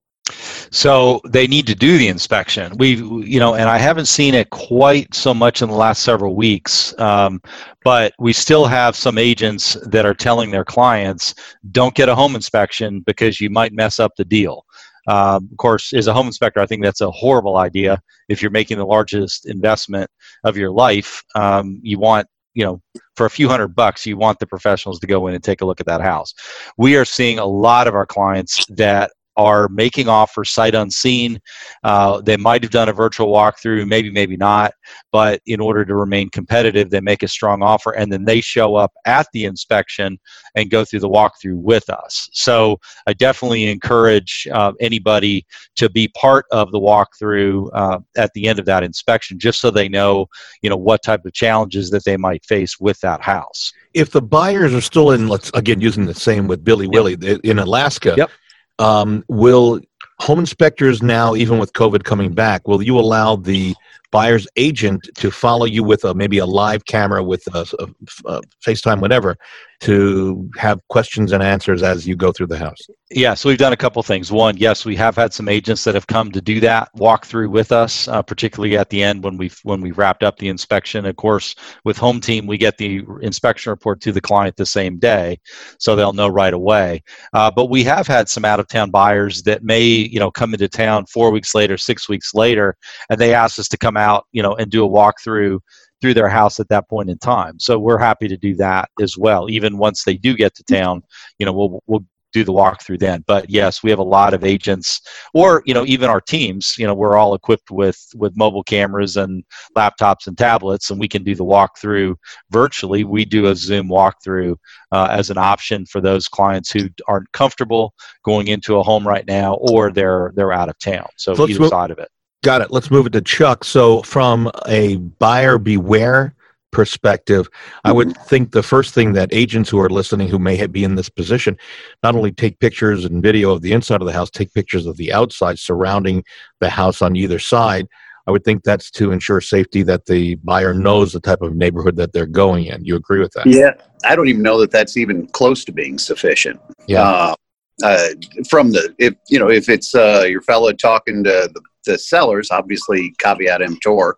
So 0.72 1.20
they 1.28 1.46
need 1.46 1.66
to 1.66 1.74
do 1.74 1.98
the 1.98 2.08
inspection. 2.08 2.74
We, 2.78 2.94
you 2.96 3.38
know, 3.38 3.54
and 3.54 3.68
I 3.68 3.76
haven't 3.76 4.06
seen 4.06 4.32
it 4.32 4.48
quite 4.48 5.14
so 5.14 5.34
much 5.34 5.60
in 5.60 5.68
the 5.68 5.74
last 5.74 6.02
several 6.02 6.34
weeks, 6.34 6.98
um, 6.98 7.42
but 7.84 8.14
we 8.18 8.32
still 8.32 8.64
have 8.64 8.96
some 8.96 9.18
agents 9.18 9.76
that 9.86 10.06
are 10.06 10.14
telling 10.14 10.50
their 10.50 10.64
clients, 10.64 11.34
"Don't 11.72 11.94
get 11.94 12.08
a 12.08 12.14
home 12.14 12.34
inspection 12.34 13.00
because 13.00 13.38
you 13.38 13.50
might 13.50 13.74
mess 13.74 14.00
up 14.00 14.12
the 14.16 14.24
deal." 14.24 14.64
Um, 15.08 15.46
of 15.50 15.58
course, 15.58 15.92
as 15.92 16.06
a 16.06 16.14
home 16.14 16.26
inspector, 16.26 16.60
I 16.60 16.66
think 16.66 16.82
that's 16.82 17.02
a 17.02 17.10
horrible 17.10 17.58
idea. 17.58 18.00
If 18.30 18.40
you're 18.40 18.50
making 18.50 18.78
the 18.78 18.86
largest 18.86 19.44
investment 19.46 20.10
of 20.44 20.56
your 20.56 20.70
life, 20.70 21.22
um, 21.34 21.80
you 21.82 21.98
want 21.98 22.26
you 22.54 22.64
know 22.64 22.80
for 23.16 23.26
a 23.26 23.30
few 23.30 23.48
hundred 23.48 23.74
bucks 23.74 24.06
you 24.06 24.16
want 24.16 24.38
the 24.38 24.46
professionals 24.46 25.00
to 25.00 25.06
go 25.06 25.26
in 25.26 25.34
and 25.34 25.42
take 25.42 25.62
a 25.62 25.64
look 25.64 25.80
at 25.80 25.86
that 25.86 26.02
house 26.02 26.34
we 26.76 26.96
are 26.96 27.04
seeing 27.06 27.38
a 27.38 27.46
lot 27.46 27.86
of 27.86 27.94
our 27.94 28.04
clients 28.04 28.66
that 28.66 29.10
are 29.36 29.68
making 29.68 30.08
offers 30.08 30.50
sight 30.50 30.74
unseen. 30.74 31.40
Uh, 31.84 32.20
they 32.20 32.36
might 32.36 32.62
have 32.62 32.72
done 32.72 32.88
a 32.88 32.92
virtual 32.92 33.32
walkthrough, 33.32 33.86
maybe, 33.86 34.10
maybe 34.10 34.36
not. 34.36 34.74
But 35.10 35.40
in 35.46 35.60
order 35.60 35.84
to 35.84 35.94
remain 35.94 36.30
competitive, 36.30 36.90
they 36.90 37.00
make 37.00 37.22
a 37.22 37.28
strong 37.28 37.62
offer 37.62 37.92
and 37.92 38.12
then 38.12 38.24
they 38.24 38.40
show 38.40 38.74
up 38.74 38.92
at 39.06 39.26
the 39.32 39.44
inspection 39.44 40.18
and 40.54 40.70
go 40.70 40.84
through 40.84 41.00
the 41.00 41.08
walkthrough 41.08 41.56
with 41.56 41.88
us. 41.90 42.28
So 42.32 42.78
I 43.06 43.12
definitely 43.12 43.70
encourage 43.70 44.46
uh, 44.52 44.72
anybody 44.80 45.46
to 45.76 45.88
be 45.88 46.08
part 46.08 46.46
of 46.50 46.70
the 46.72 46.80
walkthrough 46.80 47.70
uh, 47.72 47.98
at 48.16 48.30
the 48.34 48.48
end 48.48 48.58
of 48.58 48.66
that 48.66 48.82
inspection, 48.82 49.38
just 49.38 49.60
so 49.60 49.70
they 49.70 49.88
know, 49.88 50.26
you 50.62 50.70
know, 50.70 50.76
what 50.76 51.02
type 51.02 51.24
of 51.24 51.32
challenges 51.32 51.90
that 51.90 52.04
they 52.04 52.16
might 52.16 52.44
face 52.44 52.78
with 52.78 52.98
that 53.00 53.22
house. 53.22 53.72
If 53.94 54.10
the 54.10 54.22
buyers 54.22 54.72
are 54.74 54.80
still 54.80 55.10
in, 55.10 55.28
let's 55.28 55.50
again 55.54 55.80
using 55.80 56.06
the 56.06 56.14
same 56.14 56.46
with 56.46 56.64
Billy 56.64 56.86
Willie 56.86 57.16
in 57.44 57.58
Alaska, 57.58 58.14
Yep. 58.16 58.30
Um, 58.78 59.24
will 59.28 59.80
home 60.18 60.38
inspectors 60.38 61.02
now, 61.02 61.34
even 61.34 61.58
with 61.58 61.72
COVID 61.72 62.04
coming 62.04 62.32
back, 62.32 62.68
will 62.68 62.82
you 62.82 62.98
allow 62.98 63.36
the 63.36 63.74
buyer's 64.12 64.46
agent 64.56 65.08
to 65.16 65.30
follow 65.30 65.64
you 65.64 65.82
with 65.82 66.04
a, 66.04 66.14
maybe 66.14 66.38
a 66.38 66.46
live 66.46 66.84
camera 66.84 67.24
with 67.24 67.42
a, 67.54 67.66
a, 67.80 67.86
a 68.26 68.40
FaceTime, 68.64 69.00
whatever, 69.00 69.36
to 69.82 70.48
have 70.56 70.78
questions 70.88 71.32
and 71.32 71.42
answers 71.42 71.82
as 71.82 72.06
you 72.06 72.14
go 72.14 72.30
through 72.30 72.46
the 72.46 72.56
house? 72.56 72.78
Yeah, 73.10 73.34
so 73.34 73.48
we've 73.48 73.58
done 73.58 73.72
a 73.72 73.76
couple 73.76 74.02
things. 74.02 74.30
One, 74.30 74.56
yes, 74.56 74.84
we 74.84 74.94
have 74.96 75.16
had 75.16 75.34
some 75.34 75.48
agents 75.48 75.82
that 75.84 75.94
have 75.94 76.06
come 76.06 76.30
to 76.32 76.40
do 76.40 76.60
that 76.60 76.88
walk 76.94 77.26
through 77.26 77.50
with 77.50 77.72
us, 77.72 78.06
uh, 78.08 78.22
particularly 78.22 78.78
at 78.78 78.90
the 78.90 79.02
end 79.02 79.24
when 79.24 79.36
we 79.36 79.50
when 79.64 79.80
we 79.80 79.90
wrapped 79.90 80.22
up 80.22 80.38
the 80.38 80.48
inspection. 80.48 81.04
Of 81.04 81.16
course, 81.16 81.54
with 81.84 81.98
Home 81.98 82.20
Team, 82.20 82.46
we 82.46 82.56
get 82.56 82.78
the 82.78 83.04
inspection 83.20 83.70
report 83.70 84.00
to 84.02 84.12
the 84.12 84.20
client 84.20 84.56
the 84.56 84.64
same 84.64 84.98
day, 84.98 85.40
so 85.78 85.94
they'll 85.94 86.12
know 86.12 86.28
right 86.28 86.54
away. 86.54 87.02
Uh, 87.34 87.50
but 87.50 87.66
we 87.66 87.82
have 87.84 88.06
had 88.06 88.28
some 88.28 88.44
out 88.44 88.60
of 88.60 88.68
town 88.68 88.90
buyers 88.90 89.42
that 89.42 89.62
may 89.64 89.82
you 89.82 90.20
know 90.20 90.30
come 90.30 90.54
into 90.54 90.68
town 90.68 91.04
four 91.06 91.30
weeks 91.30 91.54
later, 91.54 91.76
six 91.76 92.08
weeks 92.08 92.34
later, 92.34 92.76
and 93.10 93.20
they 93.20 93.34
ask 93.34 93.58
us 93.58 93.68
to 93.68 93.76
come 93.76 93.96
out 93.96 94.01
you 94.32 94.42
know 94.42 94.54
and 94.54 94.70
do 94.70 94.84
a 94.84 94.88
walkthrough 94.88 95.58
through 96.00 96.14
their 96.14 96.28
house 96.28 96.58
at 96.58 96.68
that 96.68 96.88
point 96.88 97.08
in 97.08 97.18
time. 97.18 97.58
So 97.60 97.78
we're 97.78 97.98
happy 97.98 98.26
to 98.28 98.36
do 98.36 98.54
that 98.56 98.90
as 99.00 99.16
well. 99.16 99.48
Even 99.48 99.78
once 99.78 100.02
they 100.02 100.16
do 100.16 100.34
get 100.34 100.54
to 100.56 100.64
town, 100.64 101.02
you 101.38 101.46
know, 101.46 101.52
we'll 101.52 101.82
we'll 101.86 102.04
do 102.32 102.44
the 102.44 102.52
walkthrough 102.52 102.98
then. 102.98 103.22
But 103.26 103.48
yes, 103.48 103.82
we 103.82 103.90
have 103.90 103.98
a 103.98 104.04
lot 104.04 104.34
of 104.34 104.42
agents, 104.42 105.00
or 105.34 105.62
you 105.64 105.74
know, 105.74 105.84
even 105.86 106.10
our 106.10 106.20
teams. 106.20 106.74
You 106.76 106.86
know, 106.86 106.94
we're 106.94 107.16
all 107.16 107.34
equipped 107.34 107.70
with 107.70 108.04
with 108.16 108.36
mobile 108.36 108.64
cameras 108.64 109.16
and 109.16 109.44
laptops 109.76 110.26
and 110.26 110.36
tablets, 110.36 110.90
and 110.90 110.98
we 110.98 111.08
can 111.08 111.22
do 111.22 111.34
the 111.34 111.44
walkthrough 111.44 112.16
virtually. 112.50 113.04
We 113.04 113.24
do 113.24 113.46
a 113.46 113.54
Zoom 113.54 113.88
walkthrough 113.88 114.56
uh, 114.90 115.08
as 115.10 115.30
an 115.30 115.38
option 115.38 115.86
for 115.86 116.00
those 116.00 116.26
clients 116.26 116.70
who 116.70 116.88
aren't 117.06 117.30
comfortable 117.32 117.94
going 118.24 118.48
into 118.48 118.76
a 118.76 118.82
home 118.82 119.06
right 119.06 119.26
now, 119.26 119.54
or 119.54 119.92
they're 119.92 120.32
they're 120.34 120.52
out 120.52 120.68
of 120.68 120.78
town. 120.78 121.06
So 121.16 121.32
Let's 121.32 121.52
either 121.52 121.68
side 121.68 121.90
of 121.90 121.98
it. 121.98 122.08
Got 122.42 122.60
it. 122.60 122.72
Let's 122.72 122.90
move 122.90 123.06
it 123.06 123.12
to 123.12 123.20
Chuck. 123.20 123.64
So, 123.64 124.02
from 124.02 124.50
a 124.66 124.96
buyer 124.96 125.58
beware 125.58 126.34
perspective, 126.72 127.48
I 127.84 127.92
would 127.92 128.16
think 128.22 128.50
the 128.50 128.64
first 128.64 128.94
thing 128.94 129.12
that 129.12 129.28
agents 129.32 129.70
who 129.70 129.78
are 129.78 129.90
listening 129.90 130.28
who 130.28 130.40
may 130.40 130.66
be 130.66 130.82
in 130.82 130.96
this 130.96 131.08
position 131.08 131.56
not 132.02 132.16
only 132.16 132.32
take 132.32 132.58
pictures 132.58 133.04
and 133.04 133.22
video 133.22 133.52
of 133.52 133.62
the 133.62 133.72
inside 133.72 134.00
of 134.00 134.06
the 134.06 134.12
house, 134.12 134.30
take 134.30 134.52
pictures 134.54 134.86
of 134.86 134.96
the 134.96 135.12
outside 135.12 135.58
surrounding 135.58 136.24
the 136.60 136.70
house 136.70 137.00
on 137.00 137.14
either 137.14 137.38
side. 137.38 137.86
I 138.26 138.32
would 138.32 138.44
think 138.44 138.64
that's 138.64 138.90
to 138.92 139.12
ensure 139.12 139.40
safety 139.40 139.82
that 139.84 140.06
the 140.06 140.36
buyer 140.36 140.74
knows 140.74 141.12
the 141.12 141.20
type 141.20 141.42
of 141.42 141.54
neighborhood 141.54 141.96
that 141.96 142.12
they're 142.12 142.26
going 142.26 142.66
in. 142.66 142.84
You 142.84 142.96
agree 142.96 143.20
with 143.20 143.32
that? 143.32 143.46
Yeah, 143.46 143.74
I 144.04 144.16
don't 144.16 144.28
even 144.28 144.42
know 144.42 144.60
that 144.60 144.70
that's 144.70 144.96
even 144.96 145.26
close 145.28 145.64
to 145.66 145.72
being 145.72 145.98
sufficient. 145.98 146.60
Yeah. 146.86 147.02
Uh, 147.02 147.34
uh, 147.82 148.08
from 148.48 148.70
the 148.70 148.94
if 148.98 149.14
you 149.28 149.38
know 149.38 149.50
if 149.50 149.68
it's 149.68 149.94
uh, 149.94 150.24
your 150.28 150.42
fellow 150.42 150.72
talking 150.72 151.24
to 151.24 151.50
the, 151.52 151.60
the 151.84 151.98
sellers, 151.98 152.50
obviously 152.50 153.14
caveat 153.18 153.62
emptor 153.62 154.16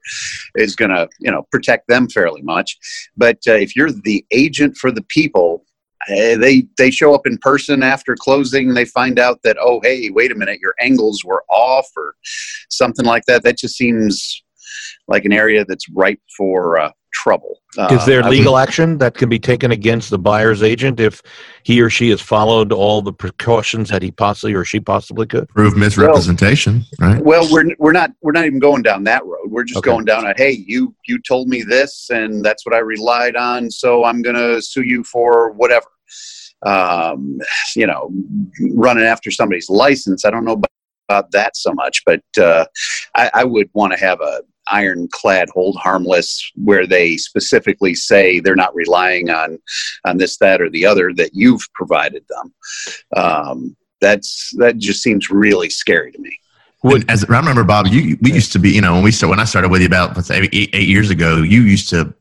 is 0.57 0.77
going 0.77 0.91
to 0.91 1.09
you 1.21 1.31
know 1.31 1.47
protect 1.51 1.89
them 1.89 2.09
fairly 2.09 2.43
much. 2.43 2.77
But 3.17 3.39
uh, 3.47 3.55
if 3.55 3.77
you're 3.77 3.93
the 3.93 4.25
agent 4.31 4.77
for 4.77 4.91
the 4.91 5.05
people, 5.09 5.65
uh, 6.09 6.37
they 6.37 6.67
they 6.79 6.91
show 6.91 7.15
up 7.15 7.27
in 7.27 7.39
person 7.39 7.83
after 7.83 8.17
closing. 8.17 8.75
They 8.75 8.85
find 8.85 9.19
out 9.19 9.41
that 9.45 9.57
oh 9.61 9.81
hey 9.83 10.11
wait 10.11 10.33
a 10.33 10.35
minute 10.35 10.61
your 10.61 10.75
angles 10.81 11.25
were 11.25 11.45
off 11.49 11.89
or 11.97 12.15
something 12.71 13.07
like 13.07 13.25
that. 13.27 13.43
That 13.43 13.59
just 13.59 13.77
seems 13.77 14.43
like 15.09 15.25
an 15.25 15.33
area 15.33 15.65
that's 15.65 15.89
ripe 15.91 16.21
for 16.37 16.79
uh, 16.79 16.91
trouble. 17.25 17.59
Uh, 17.79 17.89
Is 17.91 18.05
there 18.05 18.23
I 18.23 18.29
would- 18.29 18.37
legal 18.37 18.59
action 18.59 18.99
that 18.99 19.15
can 19.15 19.29
be 19.31 19.39
taken 19.39 19.71
against 19.73 20.11
the 20.11 20.19
buyer's 20.19 20.63
agent 20.63 21.01
if 21.01 21.23
he 21.65 21.81
or 21.81 21.89
she 21.91 22.11
has 22.11 22.21
followed 22.21 22.71
all 22.71 23.01
the 23.03 23.13
precautions 23.15 23.89
that 23.89 24.03
he 24.03 24.11
possibly 24.11 24.53
or 24.55 24.65
she 24.65 24.79
possibly 24.79 25.27
could? 25.27 25.49
Prove 25.49 25.75
misrepresentation, 25.77 26.85
right? 27.01 27.25
Well, 27.25 27.49
we're 27.51 27.65
we're 27.79 27.93
not 27.93 28.11
we're 28.23 28.33
not 28.33 28.45
even 28.45 28.59
going 28.59 28.83
down 28.83 29.05
that 29.05 29.25
road. 29.25 29.47
We're 29.49 29.65
just 29.65 29.79
Okay. 29.79 29.91
going 29.91 30.05
down 30.05 30.27
a 30.27 30.35
hey, 30.37 30.63
you 30.67 30.95
you 31.09 31.19
told 31.19 31.49
me 31.49 31.63
this, 31.63 32.11
and 32.11 32.45
that's 32.45 32.65
what 32.67 32.75
I 32.75 32.79
relied 32.81 33.37
on, 33.37 33.71
so 33.71 34.05
I'm 34.05 34.21
gonna 34.23 34.61
sue 34.61 34.83
you 34.83 35.03
for 35.03 35.51
whatever. 35.53 35.87
Um, 36.67 37.39
you 37.75 37.87
know, 37.87 38.11
running 38.75 39.05
after 39.05 39.31
somebody's 39.31 39.69
license. 39.69 40.25
I 40.25 40.31
don't 40.31 40.45
know 40.45 40.53
about, 40.53 40.71
about 41.09 41.31
that 41.33 41.57
so 41.57 41.73
much, 41.73 42.03
but 42.07 42.23
uh, 42.39 42.65
I, 43.15 43.31
I 43.35 43.45
would 43.45 43.69
want 43.75 43.93
to 43.93 43.99
have 43.99 44.21
a 44.21 44.41
ironclad 44.69 45.49
hold 45.51 45.77
harmless 45.77 46.51
where 46.57 46.87
they 46.87 47.17
specifically 47.17 47.95
say 47.95 48.41
they're 48.41 48.57
not 48.57 48.75
relying 48.75 49.31
on 49.31 49.59
on 50.05 50.19
this 50.19 50.37
that 50.39 50.61
or 50.61 50.71
the 50.71 50.87
other 50.87 51.13
that 51.15 51.31
you've 51.35 51.67
provided 51.75 52.25
them. 52.29 52.55
Um, 53.17 53.77
that's 54.01 54.53
that 54.59 54.79
just 54.79 55.03
seems 55.03 55.31
really 55.31 55.71
scary 55.71 56.13
to 56.13 56.19
me. 56.19 56.39
And 56.83 57.11
as 57.11 57.25
I 57.25 57.39
remember, 57.39 57.65
Bob, 57.65 57.87
you 57.87 58.19
we 58.21 58.33
used 58.33 58.53
to 58.53 58.59
be, 58.59 58.71
you 58.71 58.83
know, 58.83 58.93
when 58.93 59.03
we 59.03 59.11
started, 59.11 59.31
when 59.31 59.41
I 59.41 59.45
started 59.45 59.71
with 59.71 59.81
you 59.81 59.87
about 59.87 60.15
let's 60.17 60.29
say 60.29 60.49
eight, 60.53 60.71
eight 60.75 60.89
years 60.89 61.09
ago, 61.09 61.39
you 61.39 61.63
used 61.63 61.89
to 61.91 62.15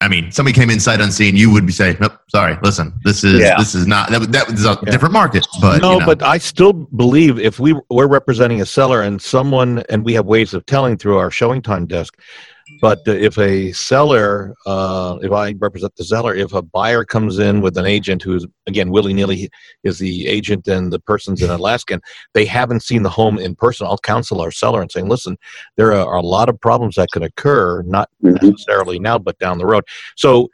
I 0.00 0.08
mean, 0.08 0.32
somebody 0.32 0.54
came 0.54 0.70
in 0.70 0.80
sight 0.80 1.00
unseen, 1.00 1.36
you 1.36 1.50
would 1.52 1.64
be 1.66 1.72
saying, 1.72 1.96
"Nope, 2.00 2.18
sorry, 2.28 2.58
listen, 2.62 2.92
this 3.04 3.22
is 3.24 3.40
Yeah. 3.40 3.56
this 3.58 3.74
is 3.74 3.86
not 3.86 4.10
that, 4.10 4.32
that 4.32 4.50
was 4.50 4.64
a 4.64 4.78
Yeah. 4.84 4.90
different 4.90 5.12
market." 5.12 5.46
But 5.60 5.82
no, 5.82 5.92
you 5.94 5.98
know, 6.00 6.06
but 6.06 6.22
I 6.22 6.38
still 6.38 6.72
believe 6.72 7.38
if 7.38 7.58
we 7.60 7.74
we're 7.88 8.08
representing 8.08 8.60
a 8.60 8.66
seller 8.66 9.02
and 9.02 9.20
someone, 9.20 9.84
and 9.88 10.04
we 10.04 10.14
have 10.14 10.26
ways 10.26 10.54
of 10.54 10.66
telling 10.66 10.96
through 10.96 11.18
our 11.18 11.30
showing 11.30 11.62
time 11.62 11.86
desk. 11.86 12.18
But 12.80 13.00
if 13.06 13.38
a 13.38 13.72
seller, 13.72 14.54
uh, 14.66 15.18
if 15.22 15.30
I 15.32 15.54
represent 15.58 15.94
the 15.96 16.04
seller, 16.04 16.34
if 16.34 16.52
a 16.52 16.62
buyer 16.62 17.04
comes 17.04 17.38
in 17.38 17.60
with 17.60 17.78
an 17.78 17.86
agent 17.86 18.22
who's 18.22 18.46
again 18.66 18.90
willy 18.90 19.14
nilly 19.14 19.48
is 19.84 19.98
the 19.98 20.26
agent 20.26 20.66
and 20.66 20.92
the 20.92 20.98
person's 20.98 21.42
in 21.42 21.50
Alaska, 21.50 21.94
and 21.94 22.02
they 22.34 22.44
haven't 22.44 22.82
seen 22.82 23.02
the 23.02 23.10
home 23.10 23.38
in 23.38 23.54
person, 23.54 23.86
I'll 23.86 23.98
counsel 23.98 24.40
our 24.40 24.50
seller 24.50 24.82
and 24.82 24.90
saying, 24.90 25.08
listen, 25.08 25.36
there 25.76 25.94
are 25.94 26.16
a 26.16 26.22
lot 26.22 26.48
of 26.48 26.60
problems 26.60 26.96
that 26.96 27.10
could 27.12 27.22
occur, 27.22 27.82
not 27.82 28.10
Mhm. 28.24 28.42
necessarily 28.42 28.98
now, 28.98 29.18
but 29.18 29.38
down 29.38 29.58
the 29.58 29.66
road. 29.66 29.84
So 30.16 30.48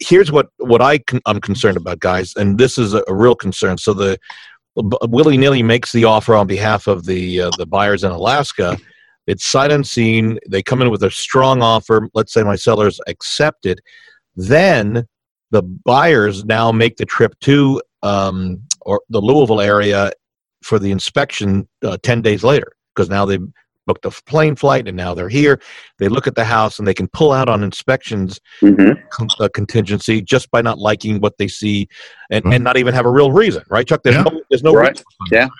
here's 0.00 0.30
what 0.30 0.46
what 0.58 0.80
I 0.80 0.98
con- 0.98 1.22
I'm 1.26 1.40
concerned 1.40 1.76
about, 1.76 1.98
guys, 2.00 2.34
and 2.36 2.58
this 2.58 2.78
is 2.78 2.94
a, 2.94 3.02
a 3.08 3.14
real 3.14 3.34
concern. 3.34 3.78
So 3.78 3.92
the 3.94 4.18
willy 4.76 5.36
nilly 5.36 5.62
makes 5.62 5.92
the 5.92 6.04
offer 6.04 6.34
on 6.34 6.46
behalf 6.46 6.86
of 6.86 7.04
the 7.06 7.42
uh, 7.42 7.50
the 7.58 7.66
buyers 7.66 8.04
in 8.04 8.12
Alaska. 8.12 8.78
It's 9.28 9.44
sight 9.44 9.70
unseen. 9.70 10.38
They 10.48 10.62
come 10.62 10.80
in 10.82 10.90
with 10.90 11.02
a 11.04 11.10
strong 11.10 11.62
offer. 11.62 12.08
Let's 12.14 12.32
say 12.32 12.42
my 12.42 12.56
sellers 12.56 12.98
accept 13.06 13.66
it. 13.66 13.78
Then 14.34 15.06
the 15.50 15.62
buyers 15.62 16.44
now 16.46 16.72
make 16.72 16.96
the 16.96 17.04
trip 17.04 17.38
to 17.40 17.80
um, 18.02 18.62
or 18.82 19.02
the 19.10 19.20
Louisville 19.20 19.60
area 19.60 20.10
for 20.62 20.78
the 20.78 20.90
inspection 20.90 21.68
uh, 21.84 21.98
10 22.02 22.22
days 22.22 22.42
later 22.42 22.72
because 22.94 23.10
now 23.10 23.24
they've 23.26 23.46
booked 23.86 24.04
a 24.06 24.10
plane 24.26 24.56
flight 24.56 24.88
and 24.88 24.96
now 24.96 25.12
they're 25.14 25.28
here. 25.28 25.60
They 25.98 26.08
look 26.08 26.26
at 26.26 26.34
the 26.34 26.44
house 26.44 26.78
and 26.78 26.88
they 26.88 26.94
can 26.94 27.08
pull 27.08 27.32
out 27.32 27.48
on 27.48 27.62
inspections 27.62 28.40
Mhm. 28.62 28.96
con- 29.10 29.28
uh, 29.40 29.48
contingency 29.54 30.20
just 30.22 30.50
by 30.50 30.60
not 30.62 30.78
liking 30.78 31.20
what 31.20 31.36
they 31.38 31.48
see 31.48 31.88
and, 32.30 32.44
and 32.52 32.62
not 32.64 32.76
even 32.78 32.92
have 32.94 33.06
a 33.06 33.10
real 33.10 33.32
reason, 33.32 33.62
right, 33.68 33.86
Chuck? 33.86 34.02
There's 34.04 34.16
Yeah. 34.16 34.22
no, 34.24 34.42
there's 34.50 34.62
no 34.62 34.72
Right. 34.74 35.02
reason. 35.30 35.50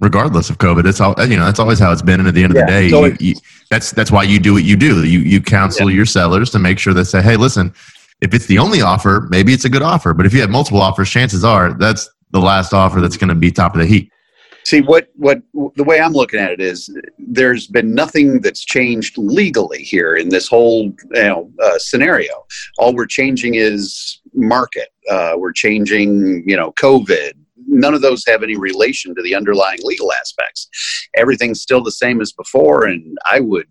Regardless 0.00 0.50
of 0.50 0.58
COVID, 0.58 0.86
it's 0.86 1.00
all 1.00 1.14
you 1.26 1.36
know. 1.36 1.44
That's 1.44 1.58
always 1.58 1.78
how 1.78 1.92
it's 1.92 2.02
been. 2.02 2.20
And 2.20 2.28
at 2.28 2.34
the 2.34 2.44
end 2.44 2.52
of 2.52 2.58
the 2.58 2.66
day, 2.66 2.88
so 2.88 3.06
you, 3.06 3.16
you, 3.20 3.34
that's 3.70 3.90
that's 3.92 4.10
why 4.10 4.22
you 4.22 4.38
do 4.38 4.54
what 4.54 4.64
you 4.64 4.76
do. 4.76 5.04
You 5.04 5.20
you 5.20 5.40
counsel 5.40 5.90
your 5.90 6.06
sellers 6.06 6.50
to 6.50 6.58
make 6.58 6.78
sure 6.78 6.94
they 6.94 7.04
say, 7.04 7.22
"Hey, 7.22 7.36
listen, 7.36 7.72
if 8.20 8.34
it's 8.34 8.46
the 8.46 8.58
only 8.58 8.82
offer, 8.82 9.26
maybe 9.30 9.52
it's 9.52 9.64
a 9.64 9.70
good 9.70 9.82
offer. 9.82 10.14
But 10.14 10.26
if 10.26 10.32
you 10.32 10.40
have 10.40 10.50
multiple 10.50 10.80
offers, 10.80 11.10
chances 11.10 11.44
are 11.44 11.72
that's 11.74 12.08
the 12.30 12.40
last 12.40 12.72
offer 12.72 13.00
that's 13.00 13.16
going 13.16 13.28
to 13.28 13.34
be 13.34 13.50
top 13.50 13.74
of 13.74 13.80
the 13.80 13.86
heap." 13.86 14.12
See 14.64 14.82
what 14.82 15.08
what 15.16 15.40
the 15.76 15.84
way 15.84 15.98
I'm 15.98 16.12
looking 16.12 16.40
at 16.40 16.50
it 16.50 16.60
is 16.60 16.94
there's 17.16 17.66
been 17.66 17.94
nothing 17.94 18.42
that's 18.42 18.64
changed 18.64 19.16
legally 19.16 19.82
here 19.82 20.16
in 20.16 20.28
this 20.28 20.46
whole 20.46 20.82
you 20.82 20.98
know 21.14 21.50
uh, 21.62 21.78
scenario. 21.78 22.44
All 22.76 22.94
we're 22.94 23.06
changing 23.06 23.54
is 23.54 24.20
market. 24.34 24.88
Uh, 25.10 25.34
we're 25.38 25.52
changing 25.52 26.46
you 26.46 26.54
know 26.54 26.72
COVID. 26.72 27.32
None 27.68 27.94
of 27.94 28.00
those 28.00 28.24
have 28.26 28.42
any 28.42 28.56
relation 28.56 29.14
to 29.14 29.22
the 29.22 29.34
underlying 29.34 29.78
legal 29.82 30.12
aspects. 30.12 30.68
Everything's 31.14 31.62
still 31.62 31.82
the 31.82 31.92
same 31.92 32.20
as 32.20 32.32
before, 32.32 32.86
and 32.86 33.16
I 33.24 33.40
would. 33.40 33.66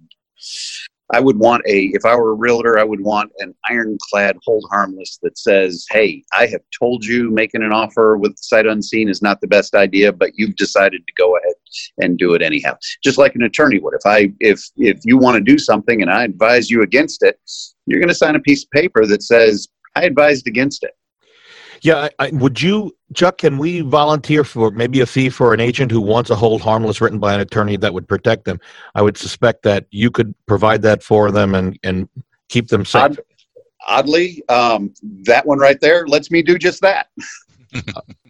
I 1.13 1.21
would 1.21 1.37
want 1.37 1.63
a, 1.65 1.85
if 1.93 2.03
I 2.05 2.15
were 2.15 2.31
a 2.31 2.35
realtor, 2.35 2.77
I 2.77 2.83
would 2.83 2.99
want 2.99 3.31
an 3.39 3.55
ironclad 3.69 4.37
hold 4.43 4.65
harmless 4.69 5.17
that 5.23 5.37
says, 5.37 5.85
hey, 5.89 6.23
I 6.37 6.47
have 6.47 6.61
told 6.77 7.05
you 7.05 7.31
making 7.31 7.63
an 7.63 7.71
offer 7.71 8.17
with 8.17 8.37
sight 8.37 8.65
unseen 8.65 9.07
is 9.07 9.21
not 9.21 9.39
the 9.39 9.47
best 9.47 9.73
idea, 9.73 10.11
but 10.11 10.31
you've 10.35 10.57
decided 10.57 11.07
to 11.07 11.13
go 11.17 11.37
ahead 11.37 11.53
and 11.99 12.17
do 12.17 12.33
it 12.33 12.41
anyhow. 12.41 12.75
Just 13.05 13.17
like 13.17 13.35
an 13.35 13.43
attorney 13.43 13.79
would. 13.79 13.93
If 13.93 14.05
I, 14.05 14.33
if, 14.41 14.61
if 14.75 14.99
you 15.05 15.17
want 15.17 15.35
to 15.35 15.41
do 15.41 15.57
something 15.57 16.01
and 16.01 16.11
I 16.11 16.25
advise 16.25 16.69
you 16.69 16.81
against 16.81 17.23
it, 17.23 17.39
you're 17.85 18.01
going 18.01 18.09
to 18.09 18.15
sign 18.15 18.35
a 18.35 18.41
piece 18.41 18.63
of 18.65 18.71
paper 18.71 19.05
that 19.05 19.23
says, 19.23 19.69
I 19.95 20.03
advised 20.03 20.45
against 20.45 20.83
it. 20.83 20.91
Yeah, 21.81 22.09
I, 22.19 22.27
I, 22.27 22.29
would 22.31 22.61
you, 22.61 22.95
Chuck? 23.13 23.39
Can 23.39 23.57
we 23.57 23.81
volunteer 23.81 24.43
for 24.43 24.71
maybe 24.71 25.01
a 25.01 25.05
fee 25.05 25.29
for 25.29 25.53
an 25.53 25.59
agent 25.59 25.91
who 25.91 26.01
wants 26.01 26.29
a 26.29 26.35
hold 26.35 26.61
harmless 26.61 27.01
written 27.01 27.19
by 27.19 27.33
an 27.33 27.39
attorney 27.39 27.77
that 27.77 27.93
would 27.93 28.07
protect 28.07 28.45
them? 28.45 28.59
I 28.95 29.01
would 29.01 29.17
suspect 29.17 29.63
that 29.63 29.85
you 29.91 30.11
could 30.11 30.33
provide 30.45 30.81
that 30.83 31.03
for 31.03 31.31
them 31.31 31.55
and 31.55 31.77
and 31.83 32.09
keep 32.49 32.67
them 32.69 32.85
safe. 32.85 33.01
Odd- 33.01 33.19
Oddly, 33.87 34.43
um, 34.49 34.93
that 35.23 35.45
one 35.45 35.59
right 35.59 35.79
there 35.79 36.05
lets 36.07 36.29
me 36.29 36.41
do 36.41 36.57
just 36.57 36.81
that. 36.81 37.07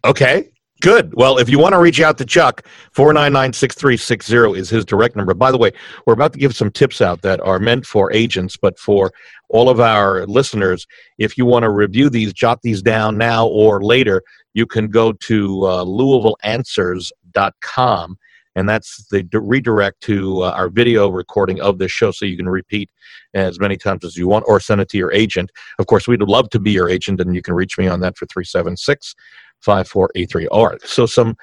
Okay, 0.06 0.50
good. 0.82 1.13
Well, 1.16 1.38
if 1.38 1.50
you 1.50 1.60
want 1.60 1.74
to 1.74 1.80
reach 1.80 2.00
out 2.00 2.18
to 2.20 2.25
Chuck, 2.25 2.66
499-6360 2.96 4.58
is 4.58 4.70
his 4.70 4.86
direct 4.86 5.16
number. 5.16 5.34
By 5.34 5.51
the 5.51 5.58
way, 5.58 5.72
we're 6.06 6.13
about 6.13 6.34
to 6.34 6.39
give 6.39 6.56
some 6.56 6.72
tips 6.72 7.01
out 7.01 7.22
that 7.24 7.39
are 7.42 7.60
meant 7.60 7.86
for 7.86 8.12
agents, 8.13 8.56
but 8.58 8.80
for 8.80 9.12
all 9.50 9.70
of 9.70 9.80
our 9.80 10.25
listeners, 10.25 10.86
if 11.18 11.38
you 11.38 11.46
want 11.46 11.63
to 11.63 11.70
review 11.70 12.10
these, 12.10 12.34
jot 12.34 12.62
these 12.62 12.82
down 12.82 13.18
now 13.18 13.48
or 13.48 13.82
later, 13.84 14.22
you 14.54 14.66
can 14.66 14.88
go 14.88 15.13
to 15.13 15.66
uh, 15.66 15.86
louisvilleanswers.com 15.86 18.18
and 18.58 18.68
that's 18.68 19.06
the 19.12 19.24
redirect 19.34 20.01
to 20.01 20.42
uh, 20.42 20.51
our 20.51 20.68
video 20.68 21.10
recording 21.10 21.62
of 21.62 21.77
this 21.77 21.92
show 21.92 22.10
so 22.10 22.25
you 22.25 22.36
can 22.36 22.50
repeat 22.50 22.89
as 23.36 23.60
many 23.60 23.77
times 23.77 24.04
as 24.04 24.18
you 24.18 24.27
want 24.27 24.46
or 24.48 24.60
send 24.60 24.82
it 24.82 24.89
to 24.89 24.98
your 24.98 25.13
agent. 25.13 25.51
Of 25.77 25.86
course, 25.86 26.08
we'd 26.08 26.24
love 26.24 26.50
to 26.50 26.60
be 26.60 26.72
your 26.72 26.89
agent 26.89 27.22
and 27.22 27.36
you 27.36 27.44
can 27.44 27.54
reach 27.54 27.77
me 27.77 27.88
on 27.88 28.00
that 28.00 28.18
for 28.18 28.25
376 28.25 29.13
5483. 29.62 30.48
All 30.48 30.68
right. 30.68 30.82
So 30.82 31.06
some 31.06 31.36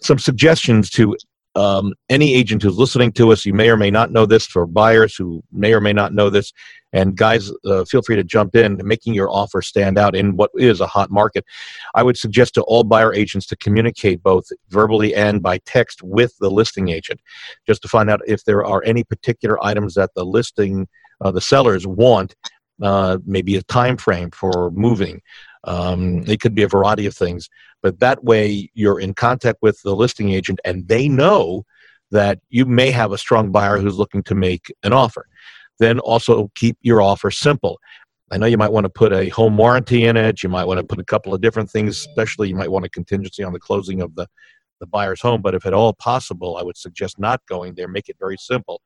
some 0.00 0.18
suggestions 0.18 0.88
to 0.90 1.16
um, 1.54 1.94
any 2.08 2.34
agent 2.34 2.62
who's 2.62 2.76
listening 2.76 3.12
to 3.12 3.32
us. 3.32 3.46
You 3.46 3.54
may 3.54 3.70
or 3.70 3.76
may 3.76 3.90
not 3.90 4.10
know 4.10 4.26
this 4.26 4.46
for 4.46 4.66
buyers 4.66 5.14
who 5.14 5.42
may 5.52 5.72
or 5.72 5.80
may 5.80 5.92
not 5.92 6.12
know 6.12 6.30
this. 6.30 6.52
And 6.92 7.16
guys, 7.16 7.50
uh, 7.64 7.84
feel 7.84 8.02
free 8.02 8.16
to 8.16 8.24
jump 8.24 8.54
in, 8.54 8.80
making 8.84 9.14
your 9.14 9.30
offer 9.30 9.62
stand 9.62 9.98
out 9.98 10.14
in 10.14 10.36
what 10.36 10.50
is 10.54 10.80
a 10.80 10.86
hot 10.86 11.10
market. 11.10 11.44
I 11.94 12.02
would 12.02 12.16
suggest 12.16 12.54
to 12.54 12.62
all 12.62 12.84
buyer 12.84 13.12
agents 13.12 13.46
to 13.48 13.56
communicate 13.56 14.22
both 14.22 14.46
verbally 14.68 15.14
and 15.14 15.42
by 15.42 15.58
text 15.58 16.02
with 16.02 16.36
the 16.38 16.50
listing 16.50 16.88
agent, 16.88 17.20
just 17.66 17.82
to 17.82 17.88
find 17.88 18.10
out 18.10 18.20
if 18.26 18.44
there 18.44 18.64
are 18.64 18.82
any 18.84 19.02
particular 19.02 19.62
items 19.64 19.94
that 19.94 20.10
the 20.14 20.24
listing, 20.24 20.86
uh, 21.20 21.30
the 21.30 21.40
sellers 21.40 21.86
want. 21.86 22.34
Uh, 22.82 23.18
maybe 23.24 23.54
a 23.54 23.62
time 23.62 23.96
frame 23.96 24.32
for 24.32 24.68
moving. 24.72 25.22
Um, 25.66 26.24
it 26.26 26.40
could 26.40 26.54
be 26.54 26.62
a 26.62 26.68
variety 26.68 27.06
of 27.06 27.16
things, 27.16 27.48
but 27.82 28.00
that 28.00 28.24
way 28.24 28.70
you're 28.74 29.00
in 29.00 29.14
contact 29.14 29.58
with 29.62 29.80
the 29.82 29.94
listing 29.94 30.30
agent 30.30 30.60
and 30.64 30.86
they 30.88 31.08
know 31.08 31.64
that 32.10 32.38
you 32.48 32.66
may 32.66 32.90
have 32.90 33.12
a 33.12 33.18
strong 33.18 33.50
buyer 33.50 33.78
who's 33.78 33.98
looking 33.98 34.22
to 34.24 34.34
make 34.34 34.72
an 34.82 34.92
offer. 34.92 35.26
Then 35.78 35.98
also 35.98 36.50
keep 36.54 36.76
your 36.82 37.02
offer 37.02 37.30
simple. 37.30 37.78
I 38.30 38.36
know 38.36 38.46
you 38.46 38.58
might 38.58 38.72
want 38.72 38.84
to 38.84 38.90
put 38.90 39.12
a 39.12 39.28
home 39.28 39.56
warranty 39.56 40.04
in 40.04 40.16
it. 40.16 40.42
You 40.42 40.48
might 40.48 40.64
want 40.64 40.80
to 40.80 40.86
put 40.86 40.98
a 40.98 41.04
couple 41.04 41.34
of 41.34 41.40
different 41.40 41.70
things, 41.70 41.98
especially 41.98 42.48
you 42.48 42.56
might 42.56 42.70
want 42.70 42.84
a 42.84 42.88
contingency 42.88 43.42
on 43.42 43.52
the 43.52 43.60
closing 43.60 44.00
of 44.00 44.14
the, 44.14 44.26
the 44.80 44.86
buyer's 44.86 45.20
home. 45.20 45.42
But 45.42 45.54
if 45.54 45.66
at 45.66 45.74
all 45.74 45.92
possible, 45.92 46.56
I 46.56 46.62
would 46.62 46.76
suggest 46.76 47.18
not 47.18 47.42
going 47.48 47.74
there. 47.74 47.88
Make 47.88 48.08
it 48.08 48.16
very 48.18 48.36
simple. 48.38 48.80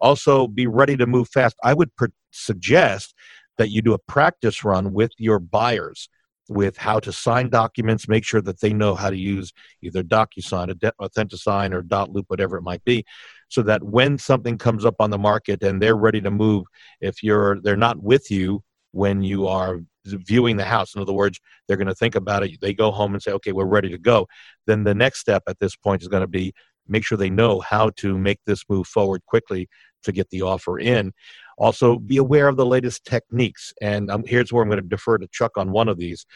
Also, 0.00 0.46
be 0.46 0.66
ready 0.66 0.96
to 0.96 1.06
move 1.06 1.28
fast. 1.28 1.56
I 1.62 1.74
would 1.74 1.94
per- 1.96 2.08
suggest 2.30 3.14
that 3.58 3.70
you 3.70 3.82
do 3.82 3.94
a 3.94 3.98
practice 3.98 4.64
run 4.64 4.92
with 4.92 5.12
your 5.18 5.38
buyers 5.38 6.08
with 6.48 6.76
how 6.76 7.00
to 7.00 7.12
sign 7.12 7.48
documents, 7.48 8.08
make 8.08 8.24
sure 8.24 8.42
that 8.42 8.60
they 8.60 8.72
know 8.72 8.94
how 8.94 9.10
to 9.10 9.16
use 9.16 9.52
either 9.82 10.02
DocuSign, 10.02 10.74
Authentisign, 11.00 11.72
or 11.72 11.82
Dotloop, 11.82 12.24
whatever 12.28 12.56
it 12.56 12.62
might 12.62 12.84
be, 12.84 13.04
so 13.48 13.62
that 13.62 13.82
when 13.82 14.18
something 14.18 14.58
comes 14.58 14.84
up 14.84 14.96
on 15.00 15.10
the 15.10 15.18
market 15.18 15.62
and 15.62 15.80
they're 15.80 15.96
ready 15.96 16.20
to 16.20 16.30
move, 16.30 16.64
if 17.00 17.22
you're 17.22 17.60
they're 17.62 17.76
not 17.76 18.02
with 18.02 18.30
you 18.30 18.62
when 18.92 19.22
you 19.22 19.46
are 19.46 19.80
viewing 20.04 20.56
the 20.56 20.64
house, 20.64 20.94
in 20.94 21.00
other 21.00 21.12
words, 21.12 21.40
they're 21.66 21.76
going 21.76 21.88
to 21.88 21.94
think 21.94 22.14
about 22.14 22.42
it. 22.42 22.60
They 22.60 22.74
go 22.74 22.90
home 22.90 23.14
and 23.14 23.22
say, 23.22 23.32
"Okay, 23.32 23.52
we're 23.52 23.64
ready 23.64 23.88
to 23.90 23.98
go." 23.98 24.26
Then 24.66 24.84
the 24.84 24.94
next 24.94 25.20
step 25.20 25.42
at 25.48 25.58
this 25.60 25.76
point 25.76 26.02
is 26.02 26.08
going 26.08 26.22
to 26.22 26.28
be 26.28 26.52
make 26.86 27.04
sure 27.04 27.16
they 27.16 27.30
know 27.30 27.60
how 27.60 27.90
to 27.96 28.18
make 28.18 28.38
this 28.46 28.64
move 28.68 28.86
forward 28.86 29.24
quickly 29.26 29.68
to 30.04 30.12
get 30.12 30.30
the 30.30 30.42
offer 30.42 30.78
in. 30.78 31.12
Also, 31.58 31.98
be 31.98 32.16
aware 32.16 32.48
of 32.48 32.56
the 32.56 32.66
latest 32.66 33.04
techniques. 33.04 33.72
And 33.80 34.10
um, 34.10 34.24
here's 34.26 34.52
where 34.52 34.62
I'm 34.62 34.68
going 34.68 34.82
to 34.82 34.88
defer 34.88 35.18
to 35.18 35.28
Chuck 35.28 35.52
on 35.56 35.70
one 35.70 35.88
of 35.88 35.98
these 35.98 36.26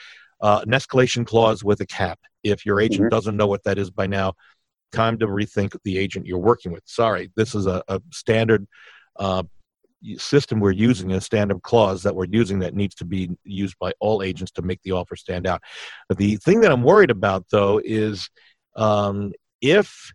uh, 0.41 0.61
an 0.65 0.71
escalation 0.71 1.27
clause 1.27 1.65
with 1.65 1.81
a 1.81 1.87
cap. 1.87 2.19
If 2.45 2.65
your 2.65 2.81
agent 2.81 3.07
Mhm. 3.07 3.11
doesn't 3.11 3.37
know 3.37 3.47
what 3.49 3.65
that 3.65 3.79
is 3.79 3.91
by 3.91 4.07
now, 4.07 4.35
time 4.93 5.19
to 5.19 5.27
rethink 5.27 5.77
the 5.85 5.99
agent 5.99 6.27
you're 6.27 6.39
working 6.39 6.73
with. 6.73 6.83
Sorry, 6.87 7.31
this 7.37 7.55
is 7.55 7.67
a, 7.67 7.83
a 7.89 8.01
standard 8.13 8.67
uh, 9.19 9.43
system 10.17 10.61
we're 10.61 10.71
using, 10.71 11.13
a 11.13 11.21
standard 11.21 11.63
clause 11.63 12.05
that 12.05 12.15
we're 12.15 12.27
using 12.31 12.61
that 12.61 12.75
needs 12.75 12.95
to 12.95 13.05
be 13.05 13.31
used 13.45 13.77
by 13.81 13.93
all 13.99 14.23
agents 14.23 14.53
to 14.53 14.63
make 14.63 14.81
the 14.83 14.93
offer 14.93 15.17
stand 15.17 15.47
out. 15.47 15.61
The 16.17 16.37
thing 16.37 16.61
that 16.61 16.71
I'm 16.71 16.85
worried 16.85 17.11
about, 17.11 17.47
though, 17.51 17.81
is 17.85 18.31
um, 18.77 19.33
if 19.61 20.13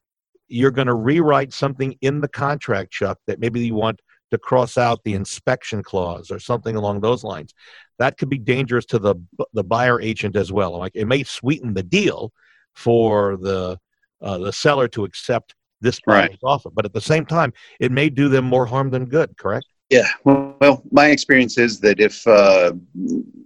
you're 0.53 0.71
going 0.71 0.87
to 0.87 0.93
rewrite 0.93 1.51
something 1.51 1.95
in 2.01 2.21
the 2.21 2.27
contract, 2.27 2.91
Chuck, 2.91 3.17
that 3.27 3.39
maybe 3.39 3.65
you 3.65 3.73
want 3.75 3.99
to 4.31 4.37
cross 4.37 4.77
out 4.77 5.03
the 5.03 5.13
inspection 5.13 5.81
clause 5.83 6.31
or 6.31 6.39
something 6.39 6.75
along 6.75 7.01
those 7.01 7.23
lines. 7.23 7.53
That 7.99 8.17
could 8.17 8.29
be 8.29 8.37
dangerous 8.37 8.85
to 8.87 8.99
the 8.99 9.15
the 9.53 9.63
buyer 9.63 9.99
agent 9.99 10.35
as 10.35 10.51
well. 10.51 10.77
Like 10.77 10.93
it 10.95 11.05
may 11.05 11.23
sweeten 11.23 11.73
the 11.73 11.83
deal 11.83 12.31
for 12.73 13.37
the 13.37 13.79
uh, 14.21 14.37
the 14.37 14.53
seller 14.53 14.87
to 14.89 15.03
accept 15.05 15.55
this 15.81 15.99
Right. 16.07 16.37
offer, 16.43 16.69
but 16.69 16.85
at 16.85 16.93
the 16.93 17.01
same 17.01 17.25
time, 17.25 17.51
it 17.79 17.91
may 17.91 18.09
do 18.09 18.29
them 18.29 18.45
more 18.45 18.65
harm 18.65 18.89
than 18.89 19.05
good. 19.05 19.35
Correct? 19.37 19.65
Yeah. 19.89 20.07
Well, 20.23 20.81
my 20.91 21.07
experience 21.07 21.57
is 21.57 21.79
that 21.81 21.99
if 21.99 22.25
uh, 22.25 22.73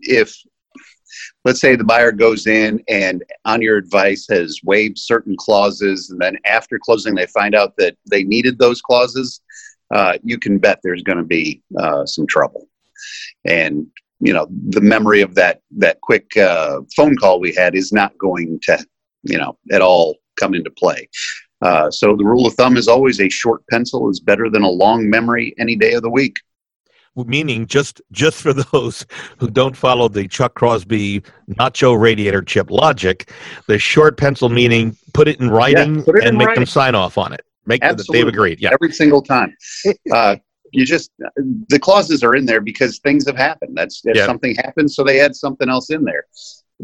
if 0.01 0.35
let's 1.45 1.61
say 1.61 1.75
the 1.75 1.83
buyer 1.83 2.11
goes 2.11 2.47
in 2.47 2.83
and 2.87 3.23
on 3.45 3.61
your 3.61 3.77
advice 3.77 4.27
has 4.29 4.59
waived 4.63 4.97
certain 4.97 5.35
clauses, 5.37 6.09
and 6.09 6.19
then 6.19 6.37
after 6.45 6.79
closing 6.79 7.15
they 7.15 7.27
find 7.27 7.55
out 7.55 7.75
that 7.77 7.95
they 8.09 8.23
needed 8.23 8.57
those 8.57 8.81
clauses, 8.81 9.41
uh, 9.93 10.17
you 10.23 10.37
can 10.37 10.57
bet 10.57 10.79
there's 10.83 11.03
going 11.03 11.17
to 11.17 11.23
be 11.23 11.61
uh, 11.79 12.05
some 12.05 12.27
trouble. 12.27 12.67
And 13.45 13.87
you 14.19 14.33
know 14.33 14.47
the 14.69 14.81
memory 14.81 15.21
of 15.21 15.35
that 15.35 15.61
that 15.77 16.01
quick 16.01 16.35
uh, 16.37 16.81
phone 16.95 17.15
call 17.17 17.39
we 17.39 17.53
had 17.53 17.75
is 17.75 17.91
not 17.91 18.17
going 18.17 18.59
to 18.63 18.83
you 19.23 19.37
know 19.37 19.57
at 19.71 19.81
all 19.81 20.17
come 20.39 20.53
into 20.53 20.71
play. 20.71 21.09
Uh, 21.61 21.89
so 21.89 22.15
the 22.15 22.25
rule 22.25 22.45
of 22.45 22.53
thumb 22.53 22.77
is 22.77 22.87
always 22.87 23.19
a 23.19 23.29
short 23.29 23.65
pencil 23.67 24.09
is 24.09 24.19
better 24.19 24.49
than 24.49 24.61
a 24.61 24.69
long 24.69 25.09
memory 25.09 25.55
any 25.57 25.75
day 25.75 25.93
of 25.93 26.03
the 26.03 26.09
week. 26.09 26.35
Meaning, 27.25 27.65
just 27.65 28.01
just 28.11 28.41
for 28.41 28.53
those 28.71 29.05
who 29.39 29.49
don't 29.49 29.75
follow 29.75 30.07
the 30.07 30.27
Chuck 30.27 30.53
Crosby 30.55 31.23
nacho 31.51 31.99
radiator 31.99 32.41
chip 32.41 32.69
logic, 32.69 33.31
the 33.67 33.79
short 33.79 34.17
pencil 34.17 34.49
meaning 34.49 34.95
put 35.13 35.27
it 35.27 35.39
in 35.39 35.49
writing 35.49 36.03
put 36.03 36.17
it 36.17 36.23
and 36.23 36.33
in 36.33 36.37
make 36.37 36.47
writing. 36.49 36.61
them 36.61 36.67
sign 36.67 36.95
off 36.95 37.17
on 37.17 37.33
it. 37.33 37.41
Make 37.65 37.81
that 37.81 38.01
they've 38.11 38.27
agreed. 38.27 38.59
Yeah. 38.61 38.69
every 38.73 38.91
single 38.93 39.21
time. 39.21 39.55
Uh, 40.11 40.37
you 40.73 40.85
just 40.85 41.11
the 41.69 41.79
clauses 41.79 42.23
are 42.23 42.35
in 42.35 42.45
there 42.45 42.61
because 42.61 42.99
things 42.99 43.25
have 43.25 43.37
happened. 43.37 43.75
That's 43.75 44.01
if 44.05 44.15
Yeah. 44.15 44.25
something 44.25 44.55
happens, 44.55 44.95
so 44.95 45.03
they 45.03 45.19
add 45.19 45.35
something 45.35 45.69
else 45.69 45.89
in 45.89 46.03
there. 46.03 46.25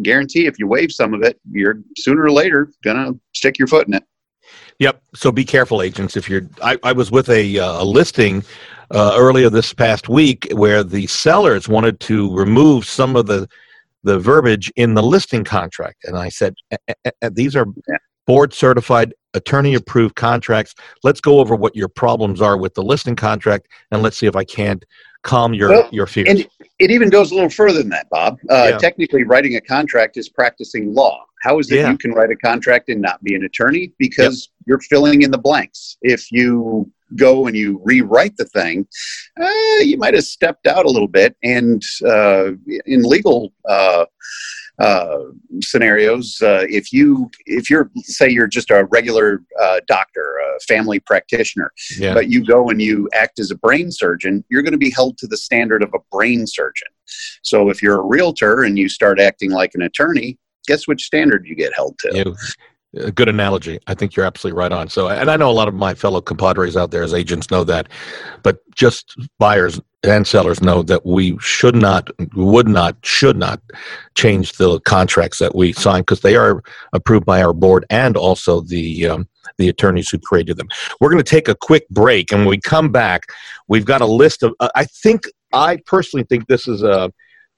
Guarantee 0.01 0.47
if 0.47 0.57
you 0.57 0.67
waive 0.67 0.91
some 0.91 1.13
of 1.13 1.21
it, 1.21 1.39
you're 1.51 1.79
sooner 1.97 2.23
or 2.23 2.31
later 2.31 2.69
gonna 2.83 3.13
stick 3.35 3.59
your 3.59 3.67
foot 3.67 3.87
in 3.87 3.93
it. 3.93 4.03
Yep. 4.79 5.01
So 5.15 5.31
be 5.31 5.45
careful, 5.45 5.81
agents. 5.81 6.17
If 6.17 6.27
you're, 6.29 6.41
I, 6.61 6.77
I 6.83 6.91
was 6.93 7.11
with 7.11 7.29
a, 7.29 7.59
uh, 7.59 7.83
a 7.83 7.85
listing 7.85 8.43
uh, 8.91 9.15
earlier 9.17 9.49
this 9.49 9.73
past 9.73 10.09
week 10.09 10.47
where 10.51 10.83
the 10.83 11.07
sellers 11.07 11.67
wanted 11.67 11.99
to 12.01 12.33
remove 12.35 12.85
some 12.85 13.15
of 13.15 13.25
the 13.27 13.47
the 14.05 14.19
verbiage 14.19 14.69
in 14.75 14.95
the 14.95 15.03
listing 15.03 15.45
contract, 15.45 16.03
and 16.03 16.17
I 16.17 16.27
said, 16.27 16.55
"Eh, 16.71 16.77
eh, 16.89 16.93
eh, 17.05 17.11
eh, 17.21 17.29
these 17.31 17.55
are 17.55 17.65
board 18.27 18.53
certified, 18.53 19.13
attorney 19.33 19.75
approved 19.75 20.15
contracts. 20.15 20.75
Let's 21.03 21.21
go 21.21 21.39
over 21.39 21.55
what 21.55 21.75
your 21.75 21.87
problems 21.87 22.41
are 22.41 22.57
with 22.57 22.73
the 22.73 22.83
listing 22.83 23.15
contract, 23.15 23.67
and 23.91 24.01
let's 24.01 24.17
see 24.17 24.27
if 24.27 24.35
I 24.35 24.43
can't 24.43 24.83
calm 25.23 25.53
your 25.53 25.69
Well, 25.69 25.89
your 25.91 26.05
fears. 26.05 26.27
And 26.29 26.47
it 26.79 26.91
even 26.91 27.09
goes 27.09 27.31
a 27.31 27.35
little 27.35 27.49
further 27.49 27.79
than 27.79 27.89
that, 27.89 28.09
Bob. 28.09 28.39
Uh, 28.49 28.67
Yeah. 28.71 28.77
Technically, 28.77 29.23
writing 29.23 29.55
a 29.55 29.61
contract 29.61 30.17
is 30.17 30.27
practicing 30.29 30.93
law. 30.93 31.23
How 31.41 31.59
is 31.59 31.71
it 31.71 31.77
Yeah. 31.77 31.91
you 31.91 31.97
can 31.97 32.11
write 32.11 32.29
a 32.29 32.35
contract 32.35 32.89
and 32.89 33.01
not 33.01 33.23
be 33.23 33.35
an 33.35 33.43
attorney? 33.43 33.93
Because 33.99 34.49
you're 34.65 34.79
filling 34.79 35.21
in 35.21 35.31
the 35.31 35.37
blanks. 35.37 35.97
If 36.01 36.29
you 36.31 36.91
go 37.15 37.47
and 37.47 37.55
you 37.55 37.81
rewrite 37.83 38.37
the 38.37 38.45
thing, 38.45 38.87
uh, 39.41 39.79
you 39.81 39.97
might 39.97 40.13
have 40.13 40.23
stepped 40.23 40.67
out 40.67 40.85
a 40.85 40.89
little 40.89 41.07
bit. 41.07 41.35
And 41.43 41.81
uh, 42.05 42.51
in 42.85 43.03
legal 43.03 43.53
uh, 43.67 44.05
uh, 44.79 45.19
scenarios, 45.61 46.41
uh, 46.41 46.65
if 46.69 46.91
you 46.91 47.29
if 47.45 47.69
you're 47.69 47.91
say 47.97 48.29
you're 48.29 48.47
just 48.47 48.71
a 48.71 48.85
regular 48.85 49.43
uh, 49.61 49.79
doctor, 49.87 50.39
a 50.39 50.59
family 50.61 50.99
practitioner, 50.99 51.71
yeah. 51.97 52.13
but 52.13 52.29
you 52.29 52.43
go 52.43 52.69
and 52.69 52.81
you 52.81 53.09
act 53.13 53.39
as 53.39 53.51
a 53.51 53.55
brain 53.55 53.91
surgeon, 53.91 54.43
you're 54.49 54.63
going 54.63 54.71
to 54.71 54.77
be 54.77 54.91
held 54.91 55.17
to 55.19 55.27
the 55.27 55.37
standard 55.37 55.83
of 55.83 55.93
a 55.93 55.99
brain 56.11 56.47
surgeon. 56.47 56.87
So 57.43 57.69
if 57.69 57.83
you're 57.83 57.99
a 57.99 58.05
realtor 58.05 58.63
and 58.63 58.77
you 58.77 58.89
start 58.89 59.19
acting 59.19 59.51
like 59.51 59.75
an 59.75 59.83
attorney, 59.83 60.39
guess 60.67 60.87
which 60.87 61.03
standard 61.03 61.45
you 61.45 61.55
get 61.55 61.73
held 61.75 61.97
to? 61.99 62.17
You, 62.17 62.35
a 62.95 63.11
good 63.11 63.29
analogy. 63.29 63.79
I 63.87 63.93
think 63.93 64.15
you're 64.15 64.25
absolutely 64.25 64.57
right 64.57 64.71
on. 64.71 64.89
So, 64.89 65.09
and 65.09 65.29
I 65.31 65.37
know 65.37 65.49
a 65.49 65.53
lot 65.53 65.67
of 65.67 65.73
my 65.73 65.93
fellow 65.93 66.21
compadres 66.21 66.77
out 66.77 66.91
there 66.91 67.03
as 67.03 67.13
agents 67.13 67.49
know 67.49 67.63
that, 67.63 67.89
but 68.43 68.59
just 68.75 69.15
buyers 69.39 69.79
and 70.03 70.27
sellers 70.27 70.61
know 70.61 70.83
that 70.83 71.05
we 71.05 71.37
should 71.39 71.75
not, 71.75 72.09
would 72.35 72.67
not, 72.67 72.97
should 73.03 73.37
not 73.37 73.61
change 74.15 74.53
the 74.53 74.79
contracts 74.81 75.39
that 75.39 75.55
we 75.55 75.73
sign 75.73 76.01
because 76.01 76.21
they 76.21 76.35
are 76.35 76.61
approved 76.91 77.25
by 77.25 77.41
our 77.41 77.53
board 77.53 77.85
and 77.89 78.17
also 78.17 78.61
the 78.61 79.07
um, 79.07 79.27
the 79.57 79.69
attorneys 79.69 80.09
who 80.09 80.17
created 80.17 80.57
them. 80.57 80.67
We're 80.99 81.09
going 81.09 81.23
to 81.23 81.29
take 81.29 81.47
a 81.47 81.55
quick 81.55 81.87
break, 81.89 82.31
and 82.31 82.41
when 82.41 82.49
we 82.49 82.59
come 82.59 82.91
back, 82.91 83.27
we've 83.67 83.85
got 83.85 84.01
a 84.01 84.05
list 84.05 84.41
of. 84.43 84.53
Uh, 84.59 84.69
I 84.75 84.85
think 84.85 85.25
I 85.51 85.77
personally 85.85 86.25
think 86.25 86.47
this 86.47 86.67
is 86.67 86.83
a. 86.83 87.11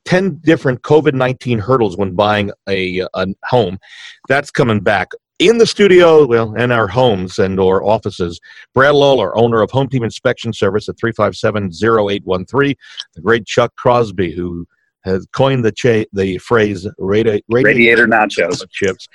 10 0.07 0.35
different 0.43 0.83
COVID 0.83 1.15
19 1.15 1.57
hurdles 1.57 1.97
when 1.97 2.13
buying 2.13 2.51
a, 2.69 2.99
a 3.15 3.25
home. 3.45 3.79
That's 4.27 4.51
coming 4.51 4.81
back 4.81 5.09
in 5.39 5.57
the 5.57 5.65
studio, 5.65 6.25
well, 6.25 6.55
in 6.55 6.71
our 6.71 6.87
homes 6.87 7.39
and 7.39 7.59
or 7.59 7.83
offices. 7.83 8.39
Brad 8.73 8.95
Lawler, 8.95 9.37
owner 9.37 9.61
of 9.61 9.71
Home 9.71 9.89
Team 9.89 10.03
Inspection 10.03 10.53
Service 10.53 10.87
at 10.87 10.95
357-0813. 10.95 12.75
The 13.13 13.21
great 13.21 13.45
Chuck 13.45 13.75
Crosby, 13.75 14.31
who 14.31 14.65
has 15.05 15.25
coined 15.33 15.63
the 15.63 15.71
cha- 15.71 16.03
the 16.11 16.37
phrase 16.39 16.85
radi- 16.99 17.41
Radiator 17.49 18.07
nachos. 18.07 18.61
chips. 18.71 19.07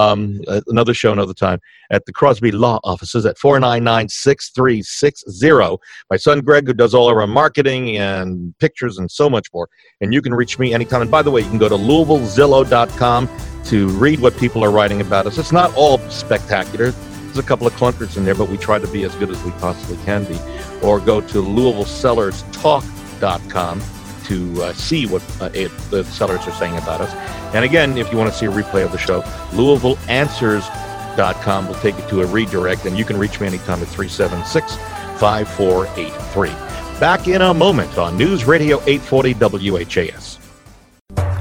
um, 0.00 0.40
uh, 0.48 0.62
another 0.68 0.94
show, 0.94 1.12
another 1.12 1.34
time 1.34 1.60
at 1.90 2.06
the 2.06 2.12
Crosby 2.12 2.50
Law 2.50 2.80
Offices 2.82 3.26
at 3.26 3.36
499-6360. 3.36 5.78
My 6.10 6.16
son 6.16 6.40
Greg, 6.40 6.66
who 6.66 6.72
does 6.72 6.94
all 6.94 7.10
of 7.10 7.16
our 7.16 7.26
marketing 7.26 7.98
and 7.98 8.54
pictures 8.58 8.96
and 8.98 9.10
so 9.10 9.28
much 9.30 9.48
more. 9.52 9.68
And 10.00 10.14
you 10.14 10.22
can 10.22 10.32
reach 10.34 10.58
me 10.58 10.72
anytime. 10.74 11.02
And 11.02 11.10
by 11.10 11.20
the 11.22 11.30
way, 11.30 11.42
you 11.42 11.48
can 11.48 11.58
go 11.58 11.68
to 11.68 11.76
LouisvilleZillow.com 11.76 13.28
to 13.66 13.88
read 13.90 14.20
what 14.20 14.34
people 14.38 14.64
are 14.64 14.70
writing 14.70 15.00
about 15.02 15.26
us. 15.26 15.36
It's 15.38 15.52
not 15.52 15.74
all 15.76 15.98
spectacular. 16.10 16.90
There's 16.90 17.38
a 17.38 17.42
couple 17.42 17.66
of 17.66 17.74
clunkers 17.74 18.16
in 18.16 18.24
there, 18.24 18.34
but 18.34 18.48
we 18.48 18.56
try 18.56 18.78
to 18.78 18.86
be 18.88 19.04
as 19.04 19.14
good 19.16 19.28
as 19.30 19.42
we 19.42 19.50
possibly 19.52 19.96
can 20.04 20.24
be. 20.24 20.38
Or 20.82 21.00
go 21.00 21.20
to 21.20 21.42
LouisvilleSellersTalk.com 21.42 23.82
to 24.24 24.62
uh, 24.62 24.74
see 24.74 25.06
what 25.06 25.22
uh, 25.40 25.48
it, 25.54 25.70
the 25.90 26.04
sellers 26.04 26.46
are 26.46 26.52
saying 26.52 26.76
about 26.76 27.00
us. 27.00 27.10
And 27.54 27.64
again, 27.64 27.96
if 27.96 28.10
you 28.10 28.18
want 28.18 28.32
to 28.32 28.38
see 28.38 28.46
a 28.46 28.50
replay 28.50 28.84
of 28.84 28.90
the 28.92 28.98
show, 28.98 29.22
LouisvilleAnswers.com 29.52 31.68
will 31.68 31.76
take 31.76 31.96
you 31.96 32.02
to 32.08 32.22
a 32.22 32.26
redirect, 32.26 32.86
and 32.86 32.98
you 32.98 33.04
can 33.04 33.16
reach 33.16 33.38
me 33.40 33.46
anytime 33.46 33.80
at 33.82 33.88
376 33.88 34.74
5483. 35.20 36.48
Back 37.00 37.28
in 37.28 37.42
a 37.42 37.54
moment 37.54 37.98
on 37.98 38.16
News 38.16 38.44
Radio 38.44 38.80
840 38.86 39.34
WHAS. 39.70 40.33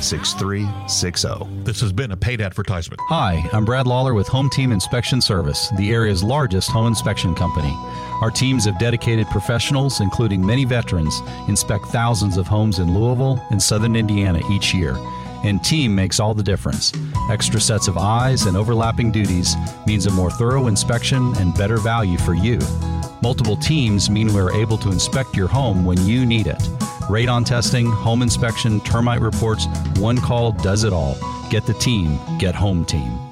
6360. 0.00 1.46
This 1.64 1.80
has 1.80 1.92
been 1.92 2.12
a 2.12 2.16
paid 2.16 2.40
advertisement. 2.40 3.00
Hi, 3.08 3.44
I'm 3.52 3.64
Brad 3.64 3.86
Lawler 3.86 4.14
with 4.14 4.26
Home 4.28 4.48
Team 4.50 4.72
Inspection 4.72 5.20
Service, 5.20 5.70
the 5.76 5.92
area's 5.92 6.22
largest 6.22 6.70
home 6.70 6.86
inspection 6.86 7.34
company. 7.34 7.72
Our 8.20 8.30
teams 8.30 8.66
of 8.66 8.78
dedicated 8.78 9.26
professionals, 9.28 10.00
including 10.00 10.44
many 10.44 10.64
veterans, 10.64 11.20
inspect 11.48 11.86
thousands 11.86 12.36
of 12.36 12.46
homes 12.46 12.78
in 12.78 12.94
Louisville 12.94 13.42
and 13.50 13.62
southern 13.62 13.96
Indiana 13.96 14.40
each 14.50 14.74
year. 14.74 14.96
And 15.42 15.64
team 15.64 15.94
makes 15.94 16.20
all 16.20 16.34
the 16.34 16.42
difference. 16.42 16.92
Extra 17.30 17.60
sets 17.60 17.88
of 17.88 17.96
eyes 17.96 18.44
and 18.44 18.56
overlapping 18.56 19.10
duties 19.10 19.56
means 19.86 20.06
a 20.06 20.10
more 20.10 20.30
thorough 20.30 20.66
inspection 20.66 21.34
and 21.38 21.56
better 21.56 21.78
value 21.78 22.18
for 22.18 22.34
you. 22.34 22.58
Multiple 23.22 23.56
teams 23.56 24.10
mean 24.10 24.32
we're 24.32 24.52
able 24.54 24.76
to 24.78 24.90
inspect 24.90 25.36
your 25.36 25.48
home 25.48 25.84
when 25.84 25.98
you 26.06 26.26
need 26.26 26.46
it. 26.46 26.62
Radon 27.10 27.44
testing, 27.44 27.86
home 27.86 28.22
inspection, 28.22 28.80
termite 28.82 29.20
reports, 29.20 29.66
one 29.98 30.16
call 30.18 30.52
does 30.52 30.84
it 30.84 30.92
all. 30.92 31.16
Get 31.50 31.66
the 31.66 31.74
team, 31.74 32.20
get 32.38 32.54
Home 32.54 32.84
Team. 32.84 33.29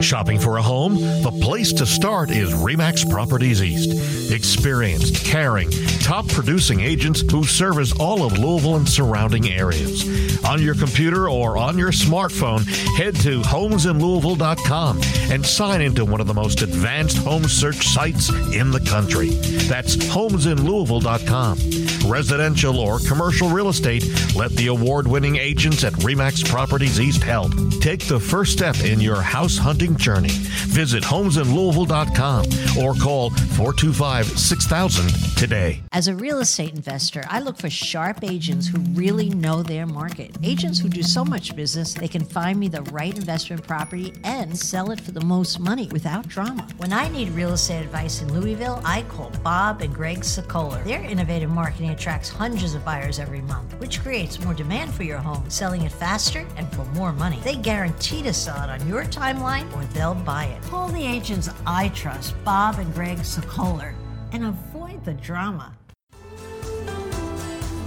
Shopping 0.00 0.40
for 0.40 0.56
a 0.56 0.62
home? 0.62 0.96
The 1.22 1.30
place 1.40 1.72
to 1.74 1.86
start 1.86 2.28
is 2.30 2.52
Remax 2.52 3.08
Properties 3.08 3.62
East. 3.62 4.32
Experienced, 4.32 5.24
caring, 5.24 5.70
top 6.00 6.26
producing 6.26 6.80
agents 6.80 7.20
who 7.30 7.44
service 7.44 7.92
all 8.00 8.24
of 8.24 8.36
Louisville 8.36 8.74
and 8.74 8.88
surrounding 8.88 9.48
areas. 9.48 10.44
On 10.44 10.60
your 10.60 10.74
computer 10.74 11.28
or 11.28 11.56
on 11.56 11.78
your 11.78 11.92
smartphone, 11.92 12.66
head 12.96 13.14
to 13.20 13.40
homesinlouisville.com 13.42 15.00
and 15.32 15.46
sign 15.46 15.80
into 15.80 16.04
one 16.04 16.20
of 16.20 16.26
the 16.26 16.34
most 16.34 16.62
advanced 16.62 17.18
home 17.18 17.44
search 17.44 17.86
sites 17.86 18.30
in 18.52 18.72
the 18.72 18.80
country. 18.80 19.28
That's 19.68 19.94
homesinlouisville.com. 19.96 22.10
Residential 22.10 22.80
or 22.80 22.98
commercial 22.98 23.48
real 23.48 23.68
estate, 23.68 24.04
let 24.34 24.50
the 24.52 24.66
award 24.66 25.06
winning 25.06 25.36
agents 25.36 25.84
at 25.84 25.92
Remax 25.94 26.44
Properties 26.44 27.00
East 27.00 27.22
help. 27.22 27.52
Take 27.80 28.06
the 28.06 28.18
first 28.18 28.52
step 28.52 28.80
in 28.80 29.00
your 29.00 29.22
house 29.22 29.56
hunting 29.56 29.83
journey. 29.92 30.30
Visit 30.68 31.02
homesinlouisville.com 31.04 32.44
or 32.82 32.94
call 32.94 33.30
425 33.30 34.26
6000 34.26 35.36
today. 35.36 35.80
As 35.92 36.08
a 36.08 36.14
real 36.14 36.40
estate 36.40 36.74
investor, 36.74 37.24
I 37.28 37.40
look 37.40 37.58
for 37.58 37.70
sharp 37.70 38.24
agents 38.24 38.66
who 38.66 38.78
really 38.94 39.28
know 39.30 39.62
their 39.62 39.86
market. 39.86 40.36
Agents 40.42 40.78
who 40.78 40.88
do 40.88 41.02
so 41.02 41.24
much 41.24 41.54
business, 41.54 41.94
they 41.94 42.08
can 42.08 42.24
find 42.24 42.58
me 42.58 42.68
the 42.68 42.82
right 42.84 43.16
investment 43.16 43.66
property 43.66 44.12
and 44.24 44.56
sell 44.58 44.90
it 44.90 45.00
for 45.00 45.12
the 45.12 45.20
most 45.20 45.60
money 45.60 45.88
without 45.92 46.26
drama. 46.26 46.66
When 46.78 46.92
I 46.92 47.08
need 47.08 47.28
real 47.30 47.52
estate 47.52 47.82
advice 47.82 48.22
in 48.22 48.32
Louisville, 48.32 48.80
I 48.84 49.02
call 49.02 49.30
Bob 49.42 49.82
and 49.82 49.94
Greg 49.94 50.20
Sokoler. 50.20 50.82
Their 50.84 51.02
innovative 51.02 51.50
marketing 51.50 51.90
attracts 51.90 52.28
hundreds 52.28 52.74
of 52.74 52.84
buyers 52.84 53.18
every 53.18 53.42
month, 53.42 53.74
which 53.80 54.00
creates 54.00 54.42
more 54.42 54.54
demand 54.54 54.94
for 54.94 55.02
your 55.02 55.18
home, 55.18 55.48
selling 55.50 55.82
it 55.82 55.92
faster 55.92 56.46
and 56.56 56.70
for 56.72 56.84
more 56.96 57.12
money. 57.12 57.38
They 57.44 57.56
guarantee 57.56 58.22
to 58.22 58.32
sell 58.32 58.62
it 58.62 58.70
on 58.70 58.86
your 58.88 59.04
timeline 59.04 59.73
or 59.74 59.84
they'll 59.86 60.14
buy 60.14 60.46
it. 60.46 60.62
Call 60.62 60.88
the 60.88 61.04
agents 61.04 61.50
I 61.66 61.88
trust, 61.88 62.34
Bob 62.44 62.78
and 62.78 62.92
Greg 62.94 63.18
Sokoler, 63.18 63.94
and 64.32 64.44
avoid 64.44 65.04
the 65.04 65.14
drama. 65.14 65.76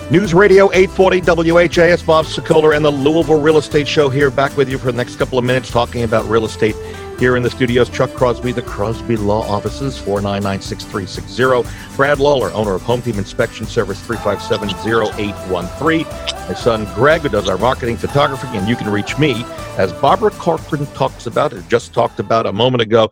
News 0.10 0.34
Radio 0.34 0.71
840 0.71 1.52
WHAS, 1.52 2.02
Bob 2.02 2.26
Sokoler 2.26 2.76
and 2.76 2.86
the 2.86 2.91
Louisville 2.91 3.41
Real 3.41 3.58
Estate 3.58 3.88
Show 3.88 4.08
here, 4.08 4.32
back 4.32 4.56
with 4.56 4.69
you 4.69 4.78
for 4.78 4.91
the 4.91 4.97
next 4.97 5.17
couple 5.17 5.38
of 5.38 5.43
minutes 5.43 5.69
talking 5.69 6.04
about 6.04 6.23
real 6.30 6.45
estate 6.45 6.76
here 7.19 7.36
in 7.36 7.43
the 7.43 7.49
studios. 7.49 7.89
Chuck 7.89 8.13
Crosby, 8.13 8.51
the 8.51 8.62
Crosby 8.62 9.17
Law 9.17 9.41
Offices, 9.41 9.97
499-6360. 9.99 11.95
Brad 11.95 12.19
Lawler, 12.19 12.51
owner 12.51 12.73
of 12.73 12.82
Home 12.84 13.01
Team 13.01 13.17
Inspection 13.17 13.65
Service, 13.65 13.99
357-0813. 14.08 16.06
My 16.47 16.53
son 16.53 16.86
Greg, 16.93 17.21
who 17.21 17.30
does 17.30 17.49
our 17.49 17.58
marketing 17.58 17.97
photography, 17.97 18.47
and 18.58 18.67
you 18.67 18.75
can 18.75 18.89
reach 18.89 19.17
me, 19.17 19.43
as 19.77 19.91
Barbara 19.93 20.32
Corcoran 20.32 20.86
talks 20.88 21.25
about, 21.25 21.53
just 21.67 21.93
talked 21.93 22.19
about 22.19 22.45
a 22.45 22.53
moment 22.53 22.82
ago, 22.82 23.10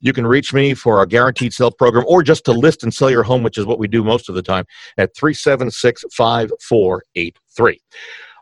you 0.00 0.12
can 0.12 0.26
reach 0.26 0.52
me 0.52 0.74
for 0.74 0.98
our 0.98 1.06
guaranteed 1.06 1.52
sale 1.52 1.70
program 1.70 2.04
or 2.06 2.22
just 2.22 2.44
to 2.44 2.52
list 2.52 2.82
and 2.82 2.92
sell 2.92 3.10
your 3.10 3.22
home, 3.22 3.42
which 3.42 3.56
is 3.58 3.64
what 3.64 3.78
we 3.78 3.88
do 3.88 4.04
most 4.04 4.28
of 4.28 4.34
the 4.34 4.42
time, 4.42 4.66
at 4.98 5.16
376 5.16 6.04
5483. 6.12 7.80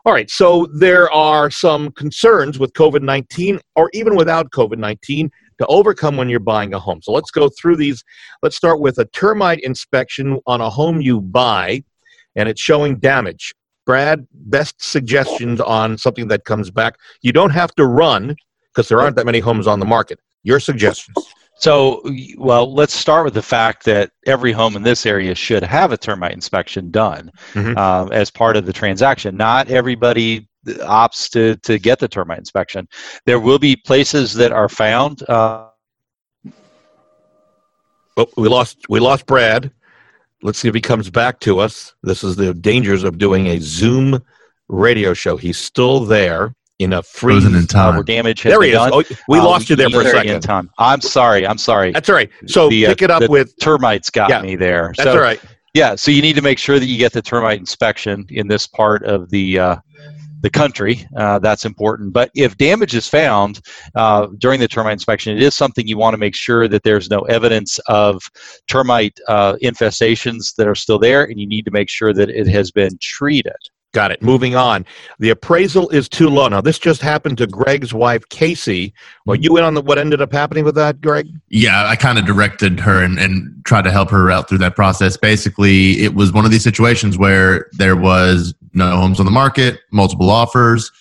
All 0.05 0.13
right, 0.13 0.29
so 0.29 0.67
there 0.71 1.11
are 1.11 1.49
some 1.49 1.91
concerns 1.93 2.59
with 2.59 2.73
COVID 2.73 3.01
19 3.01 3.59
or 3.75 3.89
even 3.91 4.15
without 4.15 4.51
COVID 4.51 4.77
19 4.77 5.31
to 5.57 5.65
overcome 5.65 6.15
when 6.15 6.29
you're 6.29 6.39
buying 6.39 6.75
a 6.75 6.79
home. 6.79 7.01
So 7.01 7.11
let's 7.11 7.31
go 7.31 7.49
through 7.49 7.77
these. 7.77 8.03
Let's 8.43 8.55
start 8.55 8.79
with 8.79 8.99
a 8.99 9.05
termite 9.05 9.61
inspection 9.61 10.39
on 10.45 10.61
a 10.61 10.69
home 10.69 11.01
you 11.01 11.21
buy 11.21 11.83
and 12.35 12.47
it's 12.47 12.61
showing 12.61 12.99
damage. 12.99 13.55
Brad, 13.87 14.27
best 14.31 14.75
suggestions 14.79 15.59
on 15.59 15.97
something 15.97 16.27
that 16.27 16.45
comes 16.45 16.69
back. 16.69 16.97
You 17.23 17.31
don't 17.31 17.51
have 17.51 17.73
to 17.75 17.87
run 17.87 18.35
because 18.73 18.87
there 18.87 19.01
aren't 19.01 19.15
that 19.15 19.25
many 19.25 19.39
homes 19.39 19.65
on 19.65 19.79
the 19.79 19.85
market. 19.87 20.19
Your 20.43 20.59
suggestions. 20.59 21.17
So, 21.57 22.01
well, 22.37 22.73
let's 22.73 22.93
start 22.93 23.23
with 23.25 23.33
the 23.33 23.41
fact 23.41 23.85
that 23.85 24.11
every 24.25 24.51
home 24.51 24.75
in 24.75 24.83
this 24.83 25.05
area 25.05 25.33
should 25.33 25.63
have 25.63 25.91
a 25.93 25.97
termite 25.97 26.33
inspection 26.33 26.91
done 26.91 27.31
Mhm. 27.53 27.77
um, 27.77 28.11
as 28.11 28.29
part 28.29 28.57
of 28.57 28.65
the 28.65 28.73
transaction. 28.73 29.37
Not 29.37 29.69
everybody 29.69 30.47
opts 30.67 31.29
to, 31.31 31.55
to 31.57 31.79
get 31.79 31.99
the 31.99 32.07
termite 32.07 32.39
inspection. 32.39 32.87
There 33.25 33.39
will 33.39 33.59
be 33.59 33.75
places 33.75 34.33
that 34.33 34.51
are 34.51 34.69
found. 34.69 35.23
Uh, 35.29 35.67
Oh, 38.17 38.27
we 38.37 38.47
lost 38.47 38.77
we 38.87 39.01
lost 39.01 39.25
Brad. 39.25 39.71
Let's 40.41 40.57
see 40.59 40.69
if 40.69 40.73
he 40.73 40.79
comes 40.79 41.09
back 41.09 41.41
to 41.41 41.59
us. 41.59 41.93
This 42.01 42.23
is 42.23 42.37
the 42.37 42.53
dangers 42.53 43.03
of 43.03 43.17
doing 43.17 43.47
a 43.47 43.59
Zoom 43.59 44.23
radio 44.69 45.13
show. 45.13 45.35
He's 45.35 45.57
still 45.57 45.99
there 46.05 46.53
in 46.79 46.93
a 46.93 47.03
freeze. 47.03 47.43
Frozen 47.43 47.55
in 47.57 47.63
uh, 47.63 47.67
time. 47.67 47.95
where 47.95 48.03
damage 48.03 48.41
has 48.43 48.51
There 48.51 48.61
he 48.61 48.71
been 48.71 48.81
is. 48.81 48.89
done. 48.91 49.03
Oh, 49.09 49.15
we 49.29 49.39
Uh, 49.39 49.45
lost 49.45 49.69
you 49.69 49.75
there 49.75 49.89
for 49.89 50.01
a 50.01 50.05
second. 50.09 50.41
Time. 50.41 50.69
I'm 50.77 51.01
sorry. 51.01 51.47
I'm 51.47 51.57
sorry. 51.57 51.91
That's 51.91 52.09
all 52.09 52.15
right. 52.15 52.29
So 52.47 52.69
The, 52.69 52.87
uh, 52.87 52.89
pick 52.89 53.01
it 53.01 53.11
up 53.11 53.21
the 53.21 53.29
with. 53.29 53.57
termites 53.59 54.09
got 54.09 54.29
Yeah, 54.29 54.41
me 54.41 54.55
there. 54.55 54.93
That's 54.97 55.09
so, 55.09 55.15
all 55.15 55.21
right. 55.21 55.39
Yeah, 55.73 55.95
so 55.95 56.09
you 56.11 56.21
need 56.21 56.35
to 56.37 56.41
make 56.41 56.57
sure 56.57 56.79
that 56.79 56.85
you 56.85 56.97
get 56.97 57.11
the 57.13 57.21
termite 57.21 57.59
inspection 57.59 58.25
in 58.29 58.47
this 58.47 58.65
part 58.67 59.03
of 59.03 59.29
the 59.29 59.59
uh, 59.59 59.75
the 60.41 60.49
country. 60.49 61.05
Uh, 61.17 61.39
that's 61.39 61.65
important. 61.65 62.13
But 62.13 62.29
if 62.35 62.55
damage 62.57 62.93
is 62.93 63.07
found 63.09 63.59
uh, 63.95 64.27
during 64.37 64.59
the 64.59 64.67
termite 64.67 64.93
inspection, 64.93 65.35
it 65.35 65.41
is 65.41 65.55
something 65.55 65.87
you 65.87 65.97
want 65.97 66.13
to 66.13 66.17
make 66.17 66.35
sure 66.35 66.67
that 66.67 66.83
there's 66.83 67.09
no 67.09 67.21
evidence 67.21 67.79
of 67.87 68.21
termite 68.67 69.19
uh, 69.27 69.55
infestations 69.63 70.53
that 70.55 70.67
are 70.67 70.75
still 70.75 70.99
there, 70.99 71.23
and 71.23 71.39
you 71.39 71.47
need 71.47 71.65
to 71.65 71.71
make 71.71 71.89
sure 71.89 72.13
that 72.13 72.29
it 72.29 72.47
has 72.47 72.69
been 72.71 72.91
treated. 73.01 73.55
Got 73.95 74.11
it. 74.11 74.21
Moving 74.21 74.57
on. 74.57 74.85
The 75.19 75.29
appraisal 75.29 75.87
is 75.87 76.09
too 76.09 76.27
low. 76.27 76.49
Now, 76.49 76.59
this 76.59 76.77
just 76.77 77.01
happened 77.01 77.37
to 77.37 77.47
Greg's 77.47 77.93
wife, 77.93 78.27
Casey. 78.27 78.93
Well, 79.25 79.37
you 79.37 79.55
in 79.55 79.63
on 79.63 79.73
the, 79.73 79.81
what 79.81 79.97
ended 79.97 80.21
up 80.21 80.33
happening 80.33 80.65
with 80.65 80.75
that, 80.75 80.99
Greg? 80.99 81.29
Yeah, 81.47 81.87
I 81.87 81.95
kind 81.95 82.19
of 82.19 82.25
directed 82.25 82.77
her 82.81 83.01
and, 83.01 83.17
and 83.17 83.63
tried 83.63 83.83
to 83.83 83.91
help 83.91 84.09
her 84.09 84.29
out 84.29 84.49
through 84.49 84.57
that 84.57 84.75
process. 84.75 85.15
Basically, 85.15 86.03
it 86.03 86.13
was 86.13 86.33
one 86.33 86.43
of 86.43 86.51
these 86.51 86.61
situations 86.61 87.17
where 87.17 87.69
there 87.71 87.95
was 87.95 88.53
no 88.73 88.97
homes 88.97 89.21
on 89.21 89.25
the 89.25 89.31
market, 89.31 89.79
multiple 89.93 90.29
offers, 90.29 90.91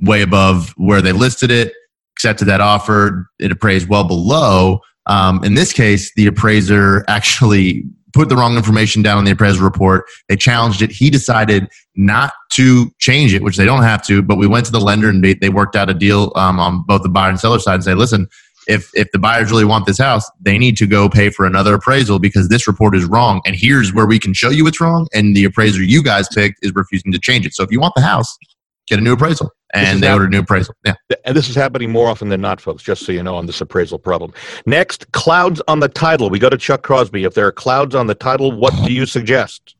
way 0.00 0.20
above 0.20 0.74
where 0.76 1.00
they 1.00 1.12
listed 1.12 1.52
it, 1.52 1.72
accepted 2.16 2.46
that 2.46 2.60
offer. 2.60 3.30
It 3.38 3.52
appraised 3.52 3.88
well 3.88 4.08
below. 4.08 4.80
Um, 5.06 5.44
in 5.44 5.54
this 5.54 5.72
case, 5.72 6.12
the 6.16 6.26
appraiser 6.26 7.04
actually 7.08 7.84
put 8.14 8.28
the 8.28 8.36
wrong 8.36 8.56
information 8.56 9.02
down 9.02 9.18
in 9.18 9.24
the 9.24 9.32
appraisal 9.32 9.64
report. 9.64 10.06
They 10.28 10.36
challenged 10.36 10.82
it. 10.82 10.90
He 10.90 11.10
decided 11.10 11.68
not 11.96 12.32
to 12.52 12.90
change 12.98 13.34
it, 13.34 13.42
which 13.42 13.56
they 13.56 13.64
don't 13.64 13.82
have 13.82 14.04
to. 14.06 14.22
But 14.22 14.36
we 14.36 14.46
went 14.46 14.66
to 14.66 14.72
the 14.72 14.80
lender 14.80 15.08
and 15.08 15.22
they, 15.22 15.34
they 15.34 15.48
worked 15.48 15.76
out 15.76 15.90
a 15.90 15.94
deal 15.94 16.32
um, 16.36 16.58
on 16.58 16.84
both 16.86 17.02
the 17.02 17.08
buyer 17.08 17.30
and 17.30 17.38
seller 17.38 17.58
side 17.58 17.74
and 17.74 17.84
say, 17.84 17.94
listen, 17.94 18.28
if 18.66 18.90
if 18.94 19.10
the 19.12 19.18
buyers 19.18 19.50
really 19.50 19.64
want 19.64 19.86
this 19.86 19.98
house, 19.98 20.30
they 20.40 20.56
need 20.56 20.76
to 20.78 20.86
go 20.86 21.08
pay 21.08 21.30
for 21.30 21.44
another 21.44 21.74
appraisal 21.74 22.18
because 22.18 22.48
this 22.48 22.66
report 22.66 22.96
is 22.96 23.04
wrong. 23.04 23.42
And 23.44 23.54
here's 23.54 23.92
where 23.92 24.06
we 24.06 24.18
can 24.18 24.32
show 24.32 24.50
you 24.50 24.66
it's 24.66 24.80
wrong. 24.80 25.06
And 25.12 25.36
the 25.36 25.44
appraiser 25.44 25.82
you 25.82 26.02
guys 26.02 26.28
picked 26.28 26.60
is 26.62 26.72
refusing 26.74 27.12
to 27.12 27.18
change 27.18 27.46
it. 27.46 27.54
So 27.54 27.62
if 27.62 27.70
you 27.70 27.80
want 27.80 27.94
the 27.94 28.02
house, 28.02 28.38
get 28.86 28.98
a 28.98 29.02
new 29.02 29.12
appraisal. 29.14 29.50
And 29.72 30.02
they 30.02 30.06
not- 30.06 30.14
ordered 30.14 30.26
a 30.26 30.30
new 30.30 30.40
appraisal. 30.40 30.74
Yeah. 30.84 30.94
And 31.24 31.36
this 31.36 31.48
is 31.48 31.56
happening 31.56 31.90
more 31.90 32.08
often 32.08 32.28
than 32.28 32.40
not, 32.40 32.60
folks, 32.60 32.82
just 32.82 33.04
so 33.04 33.12
you 33.12 33.22
know 33.22 33.34
on 33.34 33.46
this 33.46 33.60
appraisal 33.60 33.98
problem. 33.98 34.32
Next, 34.66 35.10
clouds 35.12 35.60
on 35.66 35.80
the 35.80 35.88
title. 35.88 36.30
We 36.30 36.38
go 36.38 36.48
to 36.48 36.56
Chuck 36.56 36.82
Crosby. 36.82 37.24
If 37.24 37.34
there 37.34 37.46
are 37.46 37.52
clouds 37.52 37.94
on 37.94 38.06
the 38.06 38.14
title, 38.14 38.52
what 38.52 38.72
do 38.86 38.92
you 38.92 39.06
suggest? 39.06 39.74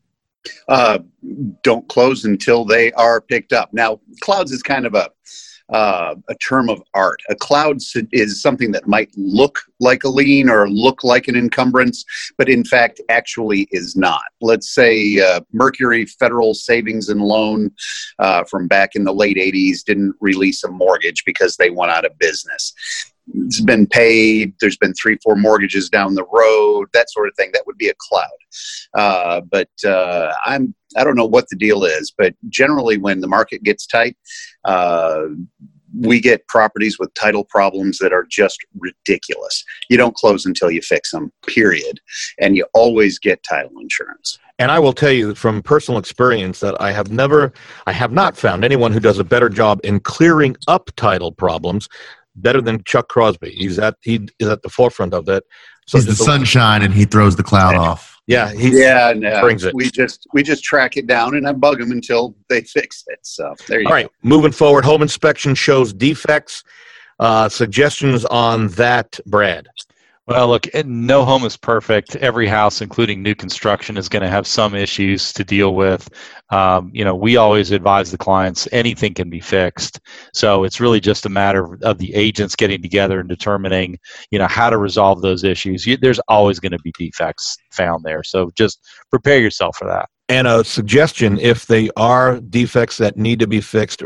uh, 0.69 0.99
don't 1.63 1.89
close 1.89 2.25
until 2.25 2.65
they 2.65 2.93
are 2.93 3.21
picked 3.21 3.53
up. 3.53 3.73
Now, 3.73 4.01
clouds 4.21 4.53
is 4.53 4.63
kind 4.63 4.85
of 4.85 4.95
a 4.95 5.09
uh, 5.73 6.15
a 6.29 6.35
term 6.37 6.69
of 6.69 6.83
art. 6.95 7.21
A 7.31 7.35
cloud 7.35 7.79
is 8.13 8.43
something 8.43 8.73
that 8.73 8.87
might 8.87 9.11
look 9.17 9.61
like 9.81 10.05
a 10.05 10.09
lien 10.09 10.49
or 10.49 10.69
look 10.69 11.03
like 11.05 11.29
an 11.29 11.37
encumbrance, 11.37 12.05
but 12.37 12.49
in 12.49 12.65
fact 12.65 13.01
actually 13.09 13.67
is 13.71 13.97
not. 13.97 14.23
Let's 14.41 14.75
say 14.75 15.21
uh, 15.21 15.41
Mercury 15.53 16.07
Federal 16.07 16.55
Savings 16.55 17.09
and 17.09 17.23
Loan 17.23 17.71
uh, 18.19 18.45
from 18.45 18.69
back 18.69 18.95
in 18.95 19.05
the 19.05 19.15
late 19.15 19.37
80s 19.37 19.85
didn't 19.85 20.15
release 20.21 20.65
a 20.65 20.71
mortgage 20.71 21.25
because 21.25 21.57
they 21.57 21.71
went 21.71 21.93
out 21.93 22.05
of 22.05 22.19
business. 22.19 22.75
It's 23.33 23.61
been 23.61 23.87
paid. 23.87 24.55
There's 24.61 24.77
been 24.77 24.95
three, 24.95 25.19
four 25.23 25.37
mortgages 25.37 25.89
down 25.89 26.15
the 26.15 26.27
road, 26.31 26.89
that 26.93 27.11
sort 27.11 27.29
of 27.29 27.35
thing. 27.37 27.51
That 27.53 27.67
would 27.67 27.79
be 27.79 27.89
a 27.89 27.95
cloud. 27.99 28.29
Uh, 28.95 29.41
but 29.41 29.71
uh, 29.85 30.33
I'm 30.45 30.75
I 30.97 31.05
don't 31.05 31.17
know 31.17 31.27
what 31.27 31.49
the 31.49 31.57
deal 31.57 31.85
is, 31.85 32.13
but 32.17 32.35
generally 32.49 32.99
when 32.99 33.21
the 33.21 33.27
market 33.27 33.63
gets 33.63 33.87
tight, 33.87 34.17
uh, 34.65 35.25
we 35.99 36.21
get 36.21 36.47
properties 36.49 36.99
with 36.99 37.13
title 37.15 37.45
problems 37.45 37.99
that 37.99 38.13
are 38.13 38.27
just 38.29 38.59
ridiculous. 38.79 39.65
You 39.89 39.97
don't 39.97 40.15
close 40.15 40.45
until 40.45 40.71
you 40.71 40.83
fix 40.83 41.11
them. 41.11 41.33
Period, 41.47 42.01
and 42.39 42.57
you 42.57 42.67
always 42.75 43.19
get 43.19 43.43
title 43.43 43.73
insurance. 43.81 44.39
And 44.59 44.71
I 44.71 44.79
will 44.79 44.93
tell 44.93 45.11
you 45.11 45.35
from 45.35 45.63
personal 45.63 45.99
experience 45.99 46.61
that 46.61 46.81
I 46.81 46.93
have 46.93 47.11
never, 47.11 47.53
I 47.87 47.93
have 47.93 48.13
not 48.13 48.37
found 48.37 48.65
anyone 48.65 48.93
who 48.93 49.01
does 49.01 49.19
a 49.19 49.25
better 49.25 49.49
job 49.49 49.81
in 49.83 49.99
clearing 49.99 50.57
up 50.69 50.91
title 50.97 51.33
problems 51.33 51.89
better 52.37 52.61
than 52.61 52.83
Chuck 52.85 53.09
Crosby. 53.09 53.51
He's 53.51 53.79
at 53.79 53.97
he 54.03 54.29
is 54.39 54.49
at 54.49 54.63
the 54.63 54.69
forefront 54.69 55.15
of 55.15 55.27
that. 55.27 55.45
So 55.87 55.99
He's 55.99 56.07
the 56.07 56.15
sunshine 56.15 56.83
and 56.83 56.95
he 56.95 57.05
throws 57.05 57.37
the 57.37 57.43
cloud 57.43 57.75
off. 57.75 58.21
Yeah, 58.27 58.53
he 58.53 58.81
Yeah, 58.81 59.11
and 59.11 59.25
uh, 59.27 59.43
brings 59.43 59.65
it. 59.65 59.75
we 59.75 59.91
just 59.91 60.27
we 60.33 60.43
just 60.43 60.65
track 60.65 60.97
it 60.97 61.07
down 61.07 61.37
and 61.37 61.47
I 61.47 61.53
bug 61.53 61.79
them 61.79 61.91
until 61.91 62.35
they 62.49 62.61
fix 62.77 63.05
it. 63.09 63.19
So 63.23 63.55
there 63.69 63.81
you 63.81 63.85
go. 63.85 63.91
All 63.91 63.95
right, 63.95 64.09
moving 64.23 64.53
forward, 64.53 64.85
home 64.85 65.03
inspection 65.03 65.55
shows 65.55 65.93
defects. 65.93 66.65
Uh, 67.21 67.49
suggestions 67.49 68.25
on 68.25 68.69
that, 68.69 69.21
Brad? 69.27 69.69
Well, 70.27 70.49
look, 70.49 70.67
no 70.87 71.23
home 71.23 71.45
is 71.45 71.59
perfect. 71.59 72.17
Every 72.17 72.47
house, 72.47 72.81
including 72.81 73.23
new 73.23 73.35
construction, 73.35 73.99
is 73.99 74.09
going 74.09 74.23
to 74.23 74.31
have 74.31 74.47
some 74.47 74.75
issues 74.75 75.35
to 75.35 75.45
deal 75.45 75.75
with. 75.75 76.09
Um, 76.49 76.91
you 76.95 77.05
know, 77.05 77.15
we 77.15 77.37
always 77.37 77.73
advise 77.73 78.11
the 78.11 78.17
clients 78.17 78.67
anything 78.73 79.13
can 79.13 79.29
be 79.29 79.41
fixed. 79.41 80.01
So 80.33 80.65
it's 80.65 80.81
really 80.81 80.99
just 80.99 81.27
a 81.27 81.29
matter 81.29 81.79
of 81.83 81.99
the 81.99 82.15
agents 82.15 82.57
getting 82.57 82.81
together 82.81 83.21
and 83.21 83.29
determining, 83.29 83.99
you 84.31 84.39
know, 84.39 84.47
how 84.47 84.71
to 84.71 84.79
resolve 84.79 85.21
those 85.21 85.45
issues. 85.45 85.87
You, 85.87 85.99
there's 85.99 86.21
always 86.21 86.59
going 86.59 86.73
to 86.73 86.79
be 86.79 86.93
defects 86.99 87.59
found 87.71 88.03
there. 88.03 88.23
So 88.23 88.51
just 88.57 88.81
prepare 89.11 89.41
yourself 89.41 89.77
for 89.77 89.87
that. 89.89 90.09
And 90.31 90.47
a 90.47 90.65
suggestion 90.65 91.39
if 91.39 91.67
they 91.67 91.91
are 91.99 92.41
defects 92.41 92.97
that 92.97 93.19
need 93.19 93.41
to 93.41 93.47
be 93.47 93.61
fixed, 93.61 94.03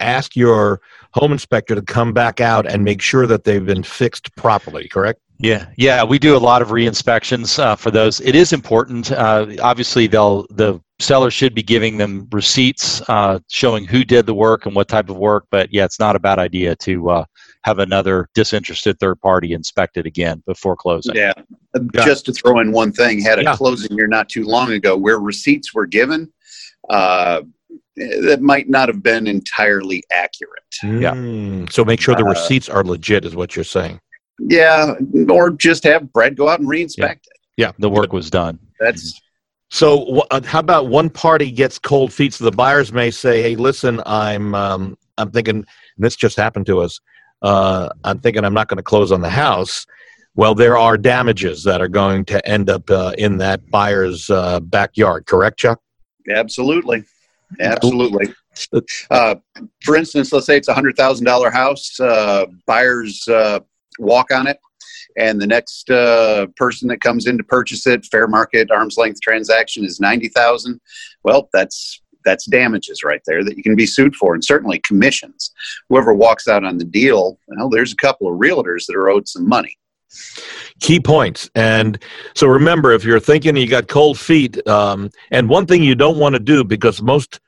ask 0.00 0.34
your 0.34 0.80
home 1.12 1.30
inspector 1.30 1.76
to 1.76 1.82
come 1.82 2.12
back 2.12 2.40
out 2.40 2.66
and 2.66 2.82
make 2.82 3.00
sure 3.00 3.28
that 3.28 3.44
they've 3.44 3.64
been 3.64 3.84
fixed 3.84 4.34
properly, 4.34 4.88
correct? 4.88 5.20
Yeah, 5.38 5.66
yeah, 5.76 6.04
we 6.04 6.18
do 6.18 6.36
a 6.36 6.38
lot 6.38 6.62
of 6.62 6.70
re-inspections 6.70 7.58
uh, 7.58 7.74
for 7.74 7.90
those. 7.90 8.20
It 8.20 8.36
is 8.36 8.52
important. 8.52 9.10
Uh, 9.10 9.48
obviously, 9.60 10.06
they'll 10.06 10.46
the 10.50 10.80
seller 11.00 11.30
should 11.30 11.54
be 11.54 11.62
giving 11.62 11.96
them 11.98 12.28
receipts 12.30 13.02
uh, 13.08 13.40
showing 13.50 13.84
who 13.84 14.04
did 14.04 14.26
the 14.26 14.34
work 14.34 14.64
and 14.64 14.76
what 14.76 14.86
type 14.88 15.10
of 15.10 15.16
work. 15.16 15.46
But 15.50 15.72
yeah, 15.72 15.84
it's 15.84 15.98
not 15.98 16.14
a 16.14 16.20
bad 16.20 16.38
idea 16.38 16.76
to 16.76 17.10
uh, 17.10 17.24
have 17.64 17.80
another 17.80 18.28
disinterested 18.34 19.00
third 19.00 19.20
party 19.20 19.52
inspect 19.52 19.96
it 19.96 20.06
again 20.06 20.42
before 20.46 20.76
closing. 20.76 21.16
Yeah. 21.16 21.32
Yeah. 21.92 22.04
Just 22.04 22.26
to 22.26 22.32
throw 22.32 22.60
in 22.60 22.70
one 22.70 22.92
thing, 22.92 23.20
had 23.20 23.40
a 23.40 23.42
Yeah. 23.42 23.56
closing 23.56 23.96
here 23.96 24.06
not 24.06 24.28
too 24.28 24.44
long 24.44 24.70
ago 24.72 24.96
where 24.96 25.18
receipts 25.18 25.74
were 25.74 25.86
given. 25.86 26.32
Uh, 26.88 27.42
that 27.96 28.40
might 28.40 28.68
not 28.68 28.88
have 28.88 29.02
been 29.02 29.26
entirely 29.26 30.02
accurate. 30.12 30.62
Yeah. 30.82 31.12
Mm, 31.14 31.72
So 31.72 31.84
make 31.84 32.00
sure 32.00 32.14
the 32.14 32.24
Uh, 32.24 32.30
receipts 32.30 32.68
are 32.68 32.84
legit, 32.84 33.24
is 33.24 33.34
what 33.34 33.56
you're 33.56 33.64
saying. 33.64 34.00
Yeah, 34.38 34.94
or 35.28 35.50
just 35.50 35.84
have 35.84 36.12
Brett 36.12 36.34
go 36.34 36.48
out 36.48 36.60
and 36.60 36.68
re-inspect 36.68 37.26
it. 37.26 37.40
Yeah. 37.56 37.72
The 37.78 37.88
work 37.88 38.12
was 38.12 38.30
done. 38.30 38.58
That's 38.80 39.20
So 39.70 40.22
uh, 40.30 40.40
how 40.44 40.60
about 40.60 40.88
one 40.88 41.08
party 41.10 41.50
gets 41.50 41.78
cold 41.78 42.12
feet? 42.12 42.34
So 42.34 42.44
the 42.44 42.52
buyers 42.52 42.92
may 42.92 43.10
say, 43.10 43.42
"Hey, 43.42 43.56
listen, 43.56 44.00
I'm 44.06 44.54
um, 44.54 44.98
I'm 45.18 45.30
thinking 45.30 45.64
this 45.96 46.16
just 46.16 46.36
happened 46.36 46.66
to 46.66 46.80
us. 46.80 47.00
Uh, 47.42 47.90
I'm 48.02 48.18
thinking 48.18 48.44
I'm 48.44 48.54
not 48.54 48.68
going 48.68 48.78
to 48.78 48.82
close 48.82 49.12
on 49.12 49.20
the 49.20 49.30
house." 49.30 49.86
Well, 50.36 50.56
there 50.56 50.76
are 50.76 50.96
damages 50.98 51.62
that 51.62 51.80
are 51.80 51.88
going 51.88 52.24
to 52.24 52.44
end 52.48 52.68
up 52.68 52.90
uh, 52.90 53.12
in 53.16 53.38
that 53.38 53.70
buyer's 53.70 54.28
uh, 54.30 54.58
backyard. 54.60 55.26
Correct, 55.26 55.58
Chuck? 55.58 55.80
absolutely, 56.30 57.04
absolutely. 57.60 58.34
Uh, 59.10 59.34
for 59.82 59.96
instance, 59.96 60.32
let's 60.32 60.46
say 60.46 60.56
it's 60.56 60.68
a 60.68 60.74
hundred 60.74 60.96
thousand 60.96 61.26
dollar 61.26 61.50
house. 61.50 61.98
Uh, 61.98 62.46
buyers 62.66 63.26
uh, 63.28 63.60
walk 63.98 64.32
on 64.32 64.46
it, 64.46 64.58
and 65.16 65.40
the 65.40 65.46
next 65.46 65.90
uh, 65.90 66.46
person 66.56 66.88
that 66.88 67.00
comes 67.00 67.26
in 67.26 67.38
to 67.38 67.44
purchase 67.44 67.86
it, 67.86 68.06
fair 68.06 68.26
market 68.26 68.70
arm's 68.70 68.96
length 68.96 69.20
transaction 69.20 69.84
is 69.84 70.00
ninety 70.00 70.28
thousand. 70.28 70.80
Well, 71.22 71.48
that's 71.52 72.00
that's 72.24 72.46
damages 72.46 73.04
right 73.04 73.20
there 73.26 73.44
that 73.44 73.56
you 73.56 73.62
can 73.62 73.76
be 73.76 73.86
sued 73.86 74.16
for, 74.16 74.34
and 74.34 74.44
certainly 74.44 74.78
commissions. 74.80 75.52
Whoever 75.88 76.14
walks 76.14 76.48
out 76.48 76.64
on 76.64 76.78
the 76.78 76.84
deal, 76.84 77.38
well, 77.48 77.68
there's 77.68 77.92
a 77.92 77.96
couple 77.96 78.26
of 78.28 78.38
realtors 78.38 78.86
that 78.86 78.96
are 78.96 79.10
owed 79.10 79.28
some 79.28 79.48
money. 79.48 79.76
key 80.80 81.00
points. 81.00 81.50
And 81.54 81.98
so 82.34 82.46
remember, 82.46 82.92
if 82.92 83.04
you're 83.04 83.20
thinking 83.20 83.56
you 83.56 83.68
got 83.68 83.88
cold 83.88 84.18
feet, 84.18 84.66
um, 84.68 85.10
and 85.30 85.48
one 85.48 85.66
thing 85.66 85.82
you 85.82 85.94
don't 85.94 86.18
want 86.18 86.34
to 86.34 86.40
do 86.40 86.64
because 86.64 87.02
most 87.02 87.40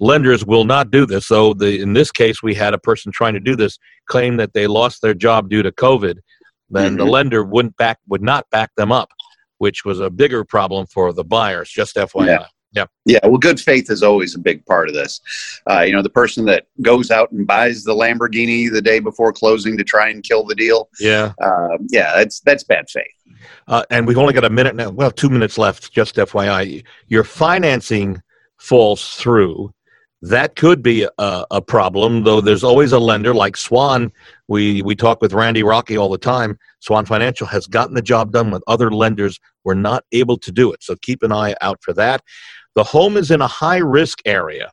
lenders 0.00 0.44
will 0.44 0.64
not 0.64 0.90
do 0.90 1.06
this. 1.06 1.26
So 1.26 1.54
the 1.54 1.80
in 1.80 1.92
this 1.92 2.10
case, 2.10 2.42
we 2.42 2.54
had 2.54 2.74
a 2.74 2.78
person 2.78 3.12
trying 3.12 3.34
to 3.34 3.40
do 3.40 3.54
this 3.54 3.78
claim 4.06 4.36
that 4.38 4.52
they 4.54 4.66
lost 4.66 5.02
their 5.02 5.14
job 5.14 5.48
due 5.48 5.62
to 5.62 5.70
COVID. 5.70 6.16
Then 6.70 6.96
the 6.96 7.04
Mhm. 7.04 7.10
lender 7.10 7.44
wouldn't 7.44 7.76
back 7.76 7.98
would 8.08 8.22
not 8.22 8.48
back 8.50 8.70
them 8.76 8.90
up, 8.92 9.10
which 9.58 9.84
was 9.84 10.00
a 10.00 10.10
bigger 10.10 10.44
problem 10.44 10.86
for 10.86 11.12
the 11.12 11.24
buyers. 11.24 11.70
Just 11.70 11.96
FYI. 11.96 12.46
Yeah, 12.72 12.84
Yeah. 13.04 13.18
well, 13.24 13.36
good 13.38 13.58
faith 13.58 13.90
is 13.90 14.02
always 14.04 14.36
a 14.36 14.38
big 14.38 14.64
part 14.64 14.88
of 14.88 14.94
this. 14.94 15.20
Uh, 15.68 15.80
you 15.80 15.92
know, 15.92 16.02
the 16.02 16.08
person 16.08 16.44
that 16.44 16.66
goes 16.80 17.10
out 17.10 17.32
and 17.32 17.44
buys 17.44 17.82
the 17.82 17.92
Lamborghini 17.94 18.70
the 18.70 18.80
day 18.80 19.00
before 19.00 19.32
closing 19.32 19.76
to 19.76 19.82
try 19.82 20.08
and 20.08 20.22
kill 20.22 20.44
the 20.44 20.54
deal. 20.54 20.88
Yeah. 21.00 21.32
Uh, 21.42 21.78
yeah, 21.88 22.12
that's 22.16 22.38
that's 22.40 22.62
bad 22.62 22.88
faith. 22.88 23.06
Uh, 23.66 23.82
and 23.90 24.06
we've 24.06 24.18
only 24.18 24.32
got 24.34 24.44
a 24.44 24.50
minute 24.50 24.76
now. 24.76 24.90
Well, 24.90 25.10
two 25.10 25.28
minutes 25.30 25.58
left. 25.58 25.92
Just 25.92 26.14
FYI, 26.16 26.84
your 27.08 27.24
financing 27.24 28.22
falls 28.58 29.14
through. 29.16 29.72
That 30.22 30.54
could 30.54 30.82
be 30.82 31.06
a, 31.18 31.46
a 31.50 31.62
problem, 31.62 32.24
though. 32.24 32.42
There's 32.42 32.64
always 32.64 32.92
a 32.92 32.98
lender 32.98 33.32
like 33.32 33.56
Swan. 33.56 34.12
We 34.48 34.82
we 34.82 34.94
talk 34.94 35.22
with 35.22 35.32
Randy 35.32 35.62
Rocky 35.62 35.96
all 35.96 36.10
the 36.10 36.18
time. 36.18 36.58
Swan 36.80 37.06
Financial 37.06 37.46
has 37.46 37.66
gotten 37.66 37.94
the 37.94 38.02
job 38.02 38.30
done 38.30 38.50
when 38.50 38.60
other 38.66 38.90
lenders 38.90 39.40
were 39.64 39.74
not 39.74 40.04
able 40.12 40.36
to 40.38 40.52
do 40.52 40.72
it. 40.72 40.82
So 40.82 40.96
keep 41.00 41.22
an 41.22 41.32
eye 41.32 41.54
out 41.62 41.82
for 41.82 41.94
that. 41.94 42.22
The 42.74 42.84
home 42.84 43.16
is 43.16 43.30
in 43.30 43.40
a 43.40 43.46
high 43.46 43.78
risk 43.78 44.18
area. 44.26 44.70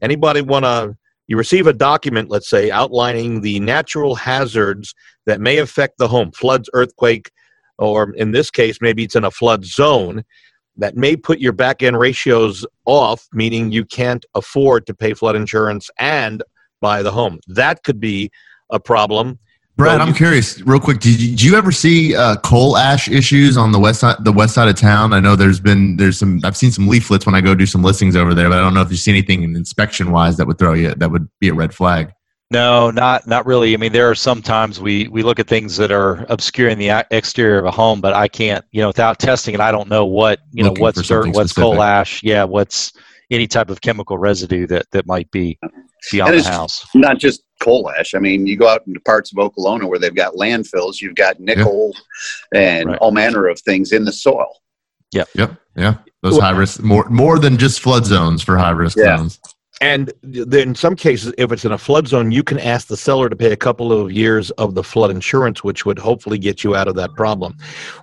Anybody 0.00 0.40
want 0.40 0.64
to? 0.64 0.96
You 1.26 1.36
receive 1.36 1.66
a 1.66 1.74
document, 1.74 2.30
let's 2.30 2.48
say, 2.48 2.70
outlining 2.70 3.42
the 3.42 3.60
natural 3.60 4.14
hazards 4.14 4.94
that 5.26 5.38
may 5.38 5.58
affect 5.58 5.98
the 5.98 6.08
home: 6.08 6.32
floods, 6.32 6.70
earthquake, 6.72 7.30
or 7.76 8.14
in 8.14 8.30
this 8.30 8.50
case, 8.50 8.78
maybe 8.80 9.04
it's 9.04 9.16
in 9.16 9.24
a 9.24 9.30
flood 9.30 9.66
zone 9.66 10.24
that 10.78 10.96
may 10.96 11.16
put 11.16 11.38
your 11.38 11.52
back 11.52 11.82
end 11.82 11.98
ratios 11.98 12.64
off, 12.86 13.28
meaning 13.32 13.70
you 13.70 13.84
can't 13.84 14.24
afford 14.34 14.86
to 14.86 14.94
pay 14.94 15.12
flood 15.12 15.36
insurance 15.36 15.90
and 15.98 16.42
buy 16.80 17.02
the 17.02 17.10
home. 17.10 17.40
That 17.48 17.82
could 17.82 18.00
be 18.00 18.30
a 18.70 18.80
problem. 18.80 19.38
Brad, 19.76 20.00
I'm 20.00 20.12
curious, 20.12 20.60
real 20.62 20.80
quick. 20.80 20.98
Did 20.98 21.22
you, 21.22 21.30
did 21.30 21.42
you 21.42 21.56
ever 21.56 21.70
see 21.70 22.16
uh, 22.16 22.34
coal 22.38 22.76
ash 22.76 23.08
issues 23.08 23.56
on 23.56 23.70
the 23.70 23.78
west 23.78 24.00
side, 24.00 24.16
the 24.24 24.32
west 24.32 24.54
side 24.54 24.66
of 24.66 24.74
town? 24.74 25.12
I 25.12 25.20
know 25.20 25.36
there's 25.36 25.60
been 25.60 25.96
there's 25.96 26.18
some. 26.18 26.40
I've 26.42 26.56
seen 26.56 26.72
some 26.72 26.88
leaflets 26.88 27.26
when 27.26 27.36
I 27.36 27.40
go 27.40 27.54
do 27.54 27.64
some 27.64 27.84
listings 27.84 28.16
over 28.16 28.34
there, 28.34 28.48
but 28.48 28.58
I 28.58 28.60
don't 28.60 28.74
know 28.74 28.82
if 28.82 28.90
you 28.90 28.96
see 28.96 29.12
anything 29.12 29.44
inspection 29.44 30.10
wise 30.10 30.36
that 30.38 30.48
would 30.48 30.58
throw 30.58 30.74
you 30.74 30.96
that 30.96 31.12
would 31.12 31.28
be 31.38 31.48
a 31.48 31.54
red 31.54 31.72
flag. 31.72 32.12
No, 32.50 32.90
not 32.90 33.26
not 33.26 33.44
really. 33.44 33.74
I 33.74 33.76
mean, 33.76 33.92
there 33.92 34.10
are 34.10 34.14
some 34.14 34.40
times 34.40 34.80
we 34.80 35.06
we 35.08 35.22
look 35.22 35.38
at 35.38 35.46
things 35.46 35.76
that 35.76 35.92
are 35.92 36.24
obscuring 36.30 36.78
the 36.78 37.04
exterior 37.10 37.58
of 37.58 37.66
a 37.66 37.70
home, 37.70 38.00
but 38.00 38.14
I 38.14 38.26
can't, 38.26 38.64
you 38.70 38.80
know, 38.80 38.88
without 38.88 39.18
testing 39.18 39.54
it, 39.54 39.60
I 39.60 39.70
don't 39.70 39.88
know 39.88 40.06
what 40.06 40.40
you 40.52 40.64
know 40.64 40.72
what's 40.78 40.98
dirt, 41.02 41.24
something 41.24 41.32
what's 41.32 41.52
coal 41.52 41.82
ash, 41.82 42.22
yeah, 42.22 42.44
what's 42.44 42.94
any 43.30 43.46
type 43.46 43.68
of 43.68 43.82
chemical 43.82 44.16
residue 44.16 44.66
that 44.68 44.86
that 44.92 45.06
might 45.06 45.30
be 45.30 45.58
beyond 46.10 46.38
the 46.38 46.42
house. 46.44 46.86
Not 46.94 47.18
just 47.18 47.42
coal 47.60 47.90
ash. 47.98 48.14
I 48.14 48.18
mean, 48.18 48.46
you 48.46 48.56
go 48.56 48.66
out 48.68 48.86
into 48.86 49.00
parts 49.00 49.30
of 49.30 49.38
Oklahoma 49.38 49.86
where 49.86 49.98
they've 49.98 50.14
got 50.14 50.32
landfills. 50.32 51.02
You've 51.02 51.16
got 51.16 51.38
nickel 51.40 51.94
and 52.54 52.88
Right. 52.88 52.98
all 53.00 53.10
manner 53.10 53.46
of 53.46 53.60
things 53.60 53.92
in 53.92 54.06
the 54.06 54.12
soil. 54.12 54.48
Yep. 55.12 55.28
Yep. 55.34 55.52
Yeah. 55.76 55.94
Those 56.22 56.32
Well- 56.34 56.40
high 56.40 56.50
risk 56.56 56.80
more 56.82 57.06
more 57.10 57.38
than 57.38 57.58
just 57.58 57.80
flood 57.80 58.06
zones 58.06 58.42
for 58.42 58.56
high 58.56 58.70
risk 58.70 58.96
Yeah. 58.96 59.18
zones. 59.18 59.38
And 59.80 60.12
in 60.32 60.74
some 60.74 60.96
cases, 60.96 61.32
if 61.38 61.52
it's 61.52 61.64
in 61.64 61.70
a 61.70 61.78
flood 61.78 62.08
zone, 62.08 62.32
you 62.32 62.42
can 62.42 62.58
ask 62.58 62.88
the 62.88 62.96
seller 62.96 63.28
to 63.28 63.36
pay 63.36 63.52
a 63.52 63.56
couple 63.56 63.92
of 63.92 64.10
years 64.10 64.50
of 64.52 64.74
the 64.74 64.82
flood 64.82 65.10
insurance, 65.10 65.62
which 65.62 65.86
would 65.86 65.98
hopefully 65.98 66.38
get 66.38 66.64
you 66.64 66.74
out 66.74 66.88
of 66.88 66.96
that 66.96 67.14
problem. 67.14 67.54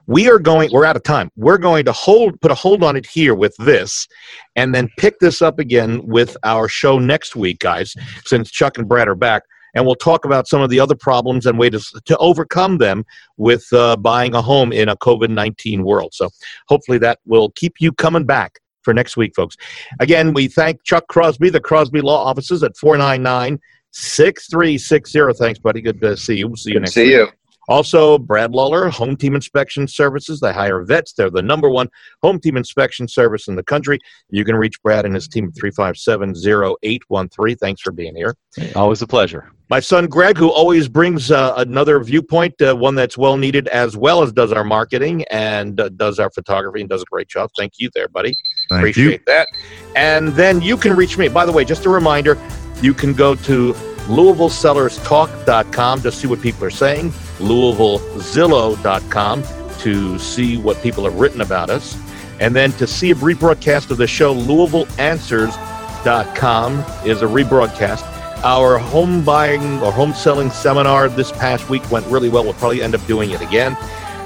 We 0.08 0.30
are 0.30 0.40
going, 0.40 0.70
we're 0.72 0.86
out 0.86 0.96
of 0.96 1.04
time. 1.04 1.32
We're 1.36 1.58
going 1.58 1.84
to 1.86 1.92
hold, 1.92 2.40
put 2.40 2.52
a 2.52 2.56
hold 2.56 2.82
on 2.84 2.96
it 2.96 3.06
here 3.06 3.36
with 3.36 3.56
this, 3.58 4.08
and 4.56 4.74
then 4.74 4.90
pick 4.98 5.20
this 5.20 5.42
up 5.42 5.60
again 5.60 6.02
with 6.06 6.38
our 6.44 6.70
show 6.70 6.98
next 6.98 7.36
week, 7.36 7.60
guys, 7.60 7.94
since 8.26 8.50
Chuck 8.52 8.78
and 8.78 8.88
Brad 8.88 9.10
are 9.10 9.16
back. 9.16 9.44
And 9.74 9.86
we'll 9.86 9.96
talk 9.96 10.24
about 10.24 10.48
some 10.48 10.62
of 10.62 10.70
the 10.70 10.80
other 10.80 10.96
problems 10.96 11.46
and 11.46 11.60
ways 11.60 11.72
to, 11.72 12.02
to 12.06 12.18
overcome 12.18 12.78
them 12.78 13.04
with 13.36 13.66
uh, 13.74 13.98
buying 13.98 14.34
a 14.34 14.42
home 14.42 14.72
in 14.72 14.88
a 14.88 14.96
COVID 14.96 15.30
19 15.30 15.84
world. 15.84 16.14
So 16.14 16.30
hopefully 16.70 16.98
that 17.00 17.20
will 17.26 17.50
keep 17.50 17.82
you 17.82 17.92
coming 17.92 18.24
back 18.24 18.62
for 18.86 18.94
next 18.94 19.18
week, 19.18 19.36
folks. 19.36 19.58
Again, 20.00 20.34
we 20.34 20.48
thank 20.48 20.82
Chuck 20.84 21.06
Crosby, 21.10 21.50
the 21.50 21.60
Crosby 21.60 22.00
Law 22.00 22.24
Offices 22.24 22.64
at 22.64 22.78
499 22.78 23.60
6360. 23.92 25.34
Thanks, 25.38 25.60
buddy. 25.60 25.82
Good 25.82 26.00
to 26.02 26.16
see 26.16 26.38
you. 26.38 26.48
We'll 26.48 26.56
see 26.56 26.70
you 26.70 26.76
Good 26.76 26.80
to 26.80 26.82
next 26.84 26.94
see 26.94 27.04
week. 27.04 27.12
you. 27.14 27.28
Also, 27.68 28.20
Brad 28.20 28.52
Lawler, 28.52 28.90
Home 28.90 29.16
Team 29.18 29.34
Inspection 29.34 29.88
Services. 29.88 30.40
They 30.40 30.54
hire 30.54 30.84
vets. 30.84 31.14
They're 31.14 31.32
the 31.32 31.42
number 31.42 31.68
one 31.70 31.90
home 32.22 32.40
team 32.40 32.58
inspection 32.58 33.08
service 33.08 33.48
in 33.48 33.56
the 33.56 33.64
country. 33.64 33.98
You 34.30 34.46
can 34.46 34.56
reach 34.56 34.80
Brad 34.84 35.04
and 35.06 35.16
his 35.16 35.28
team 35.28 35.48
at 35.48 35.56
357 35.60 36.36
0813. 36.84 37.58
Thanks 37.58 37.82
for 37.82 37.92
being 37.92 38.16
here. 38.16 38.36
Always 38.76 39.02
a 39.02 39.08
pleasure. 39.08 39.52
My 39.68 39.80
son 39.80 40.06
Greg, 40.06 40.38
who 40.38 40.52
always 40.52 40.88
brings 40.88 41.32
uh, 41.32 41.56
another 41.58 42.00
viewpoint, 42.04 42.62
uh, 42.62 42.76
one 42.76 42.94
that's 42.94 43.18
well 43.18 43.36
needed, 43.36 43.68
as 43.70 43.98
well 43.98 44.22
as 44.22 44.32
does 44.32 44.52
our 44.52 44.64
marketing 44.64 45.24
and 45.32 45.80
uh, 45.80 45.90
does 45.90 46.20
our 46.20 46.30
photography 46.30 46.82
and 46.82 46.90
does 46.90 47.02
a 47.02 47.06
great 47.06 47.28
job. 47.28 47.50
Thank 47.58 47.80
you 47.80 47.90
there, 47.96 48.08
buddy. 48.08 48.36
Thank 48.70 48.82
Appreciate 48.82 49.22
you. 49.22 49.26
that. 49.26 49.48
And 49.96 50.28
then 50.30 50.62
you 50.62 50.78
can 50.78 50.96
reach 50.96 51.18
me. 51.18 51.30
By 51.30 51.48
the 51.48 51.52
way, 51.52 51.66
just 51.66 51.86
a 51.86 51.90
reminder, 51.90 52.38
you 52.84 52.94
can 52.94 53.14
go 53.14 53.34
to 53.34 53.74
LouisvilleSellersTalk.com 53.74 56.02
to 56.02 56.12
see 56.12 56.28
what 56.28 56.42
people 56.42 56.64
are 56.64 56.70
saying, 56.70 57.10
LouisvilleZillow.com 57.40 59.44
to 59.80 60.20
see 60.20 60.58
what 60.58 60.80
people 60.84 61.06
have 61.06 61.16
written 61.16 61.42
about 61.42 61.72
us, 61.72 61.98
and 62.40 62.56
then 62.56 62.72
to 62.74 62.86
see 62.86 63.10
a 63.12 63.16
rebroadcast 63.16 63.90
of 63.90 63.98
the 63.98 64.06
show, 64.06 64.36
LouisvilleAnswers.com 64.36 66.86
is 67.08 67.24
a 67.24 67.26
rebroadcast. 67.26 68.12
Our 68.44 68.78
home 68.78 69.24
buying 69.24 69.82
or 69.82 69.92
home 69.92 70.14
selling 70.14 70.50
seminar 70.52 71.10
this 71.10 71.32
past 71.32 71.70
week 71.70 71.90
went 71.92 72.06
really 72.08 72.30
well. 72.30 72.44
We'll 72.44 72.54
probably 72.54 72.82
end 72.82 72.96
up 72.96 73.06
doing 73.08 73.32
it 73.32 73.42
again. 73.42 73.76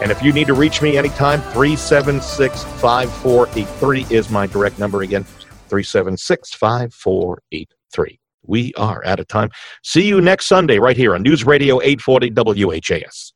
And 0.01 0.11
if 0.11 0.23
you 0.23 0.31
need 0.31 0.47
to 0.47 0.53
reach 0.53 0.81
me 0.81 0.97
anytime, 0.97 1.41
376 1.41 2.63
5483 2.63 4.05
is 4.09 4.29
my 4.29 4.47
direct 4.47 4.79
number 4.79 5.01
again. 5.01 5.23
376 5.23 6.53
5483. 6.53 8.19
We 8.45 8.73
are 8.75 9.05
out 9.05 9.19
of 9.19 9.27
time. 9.27 9.49
See 9.83 10.07
you 10.07 10.21
next 10.21 10.47
Sunday 10.47 10.79
right 10.79 10.97
here 10.97 11.15
on 11.15 11.21
News 11.21 11.45
Radio 11.45 11.81
840 11.81 12.31
WHAS. 12.31 13.33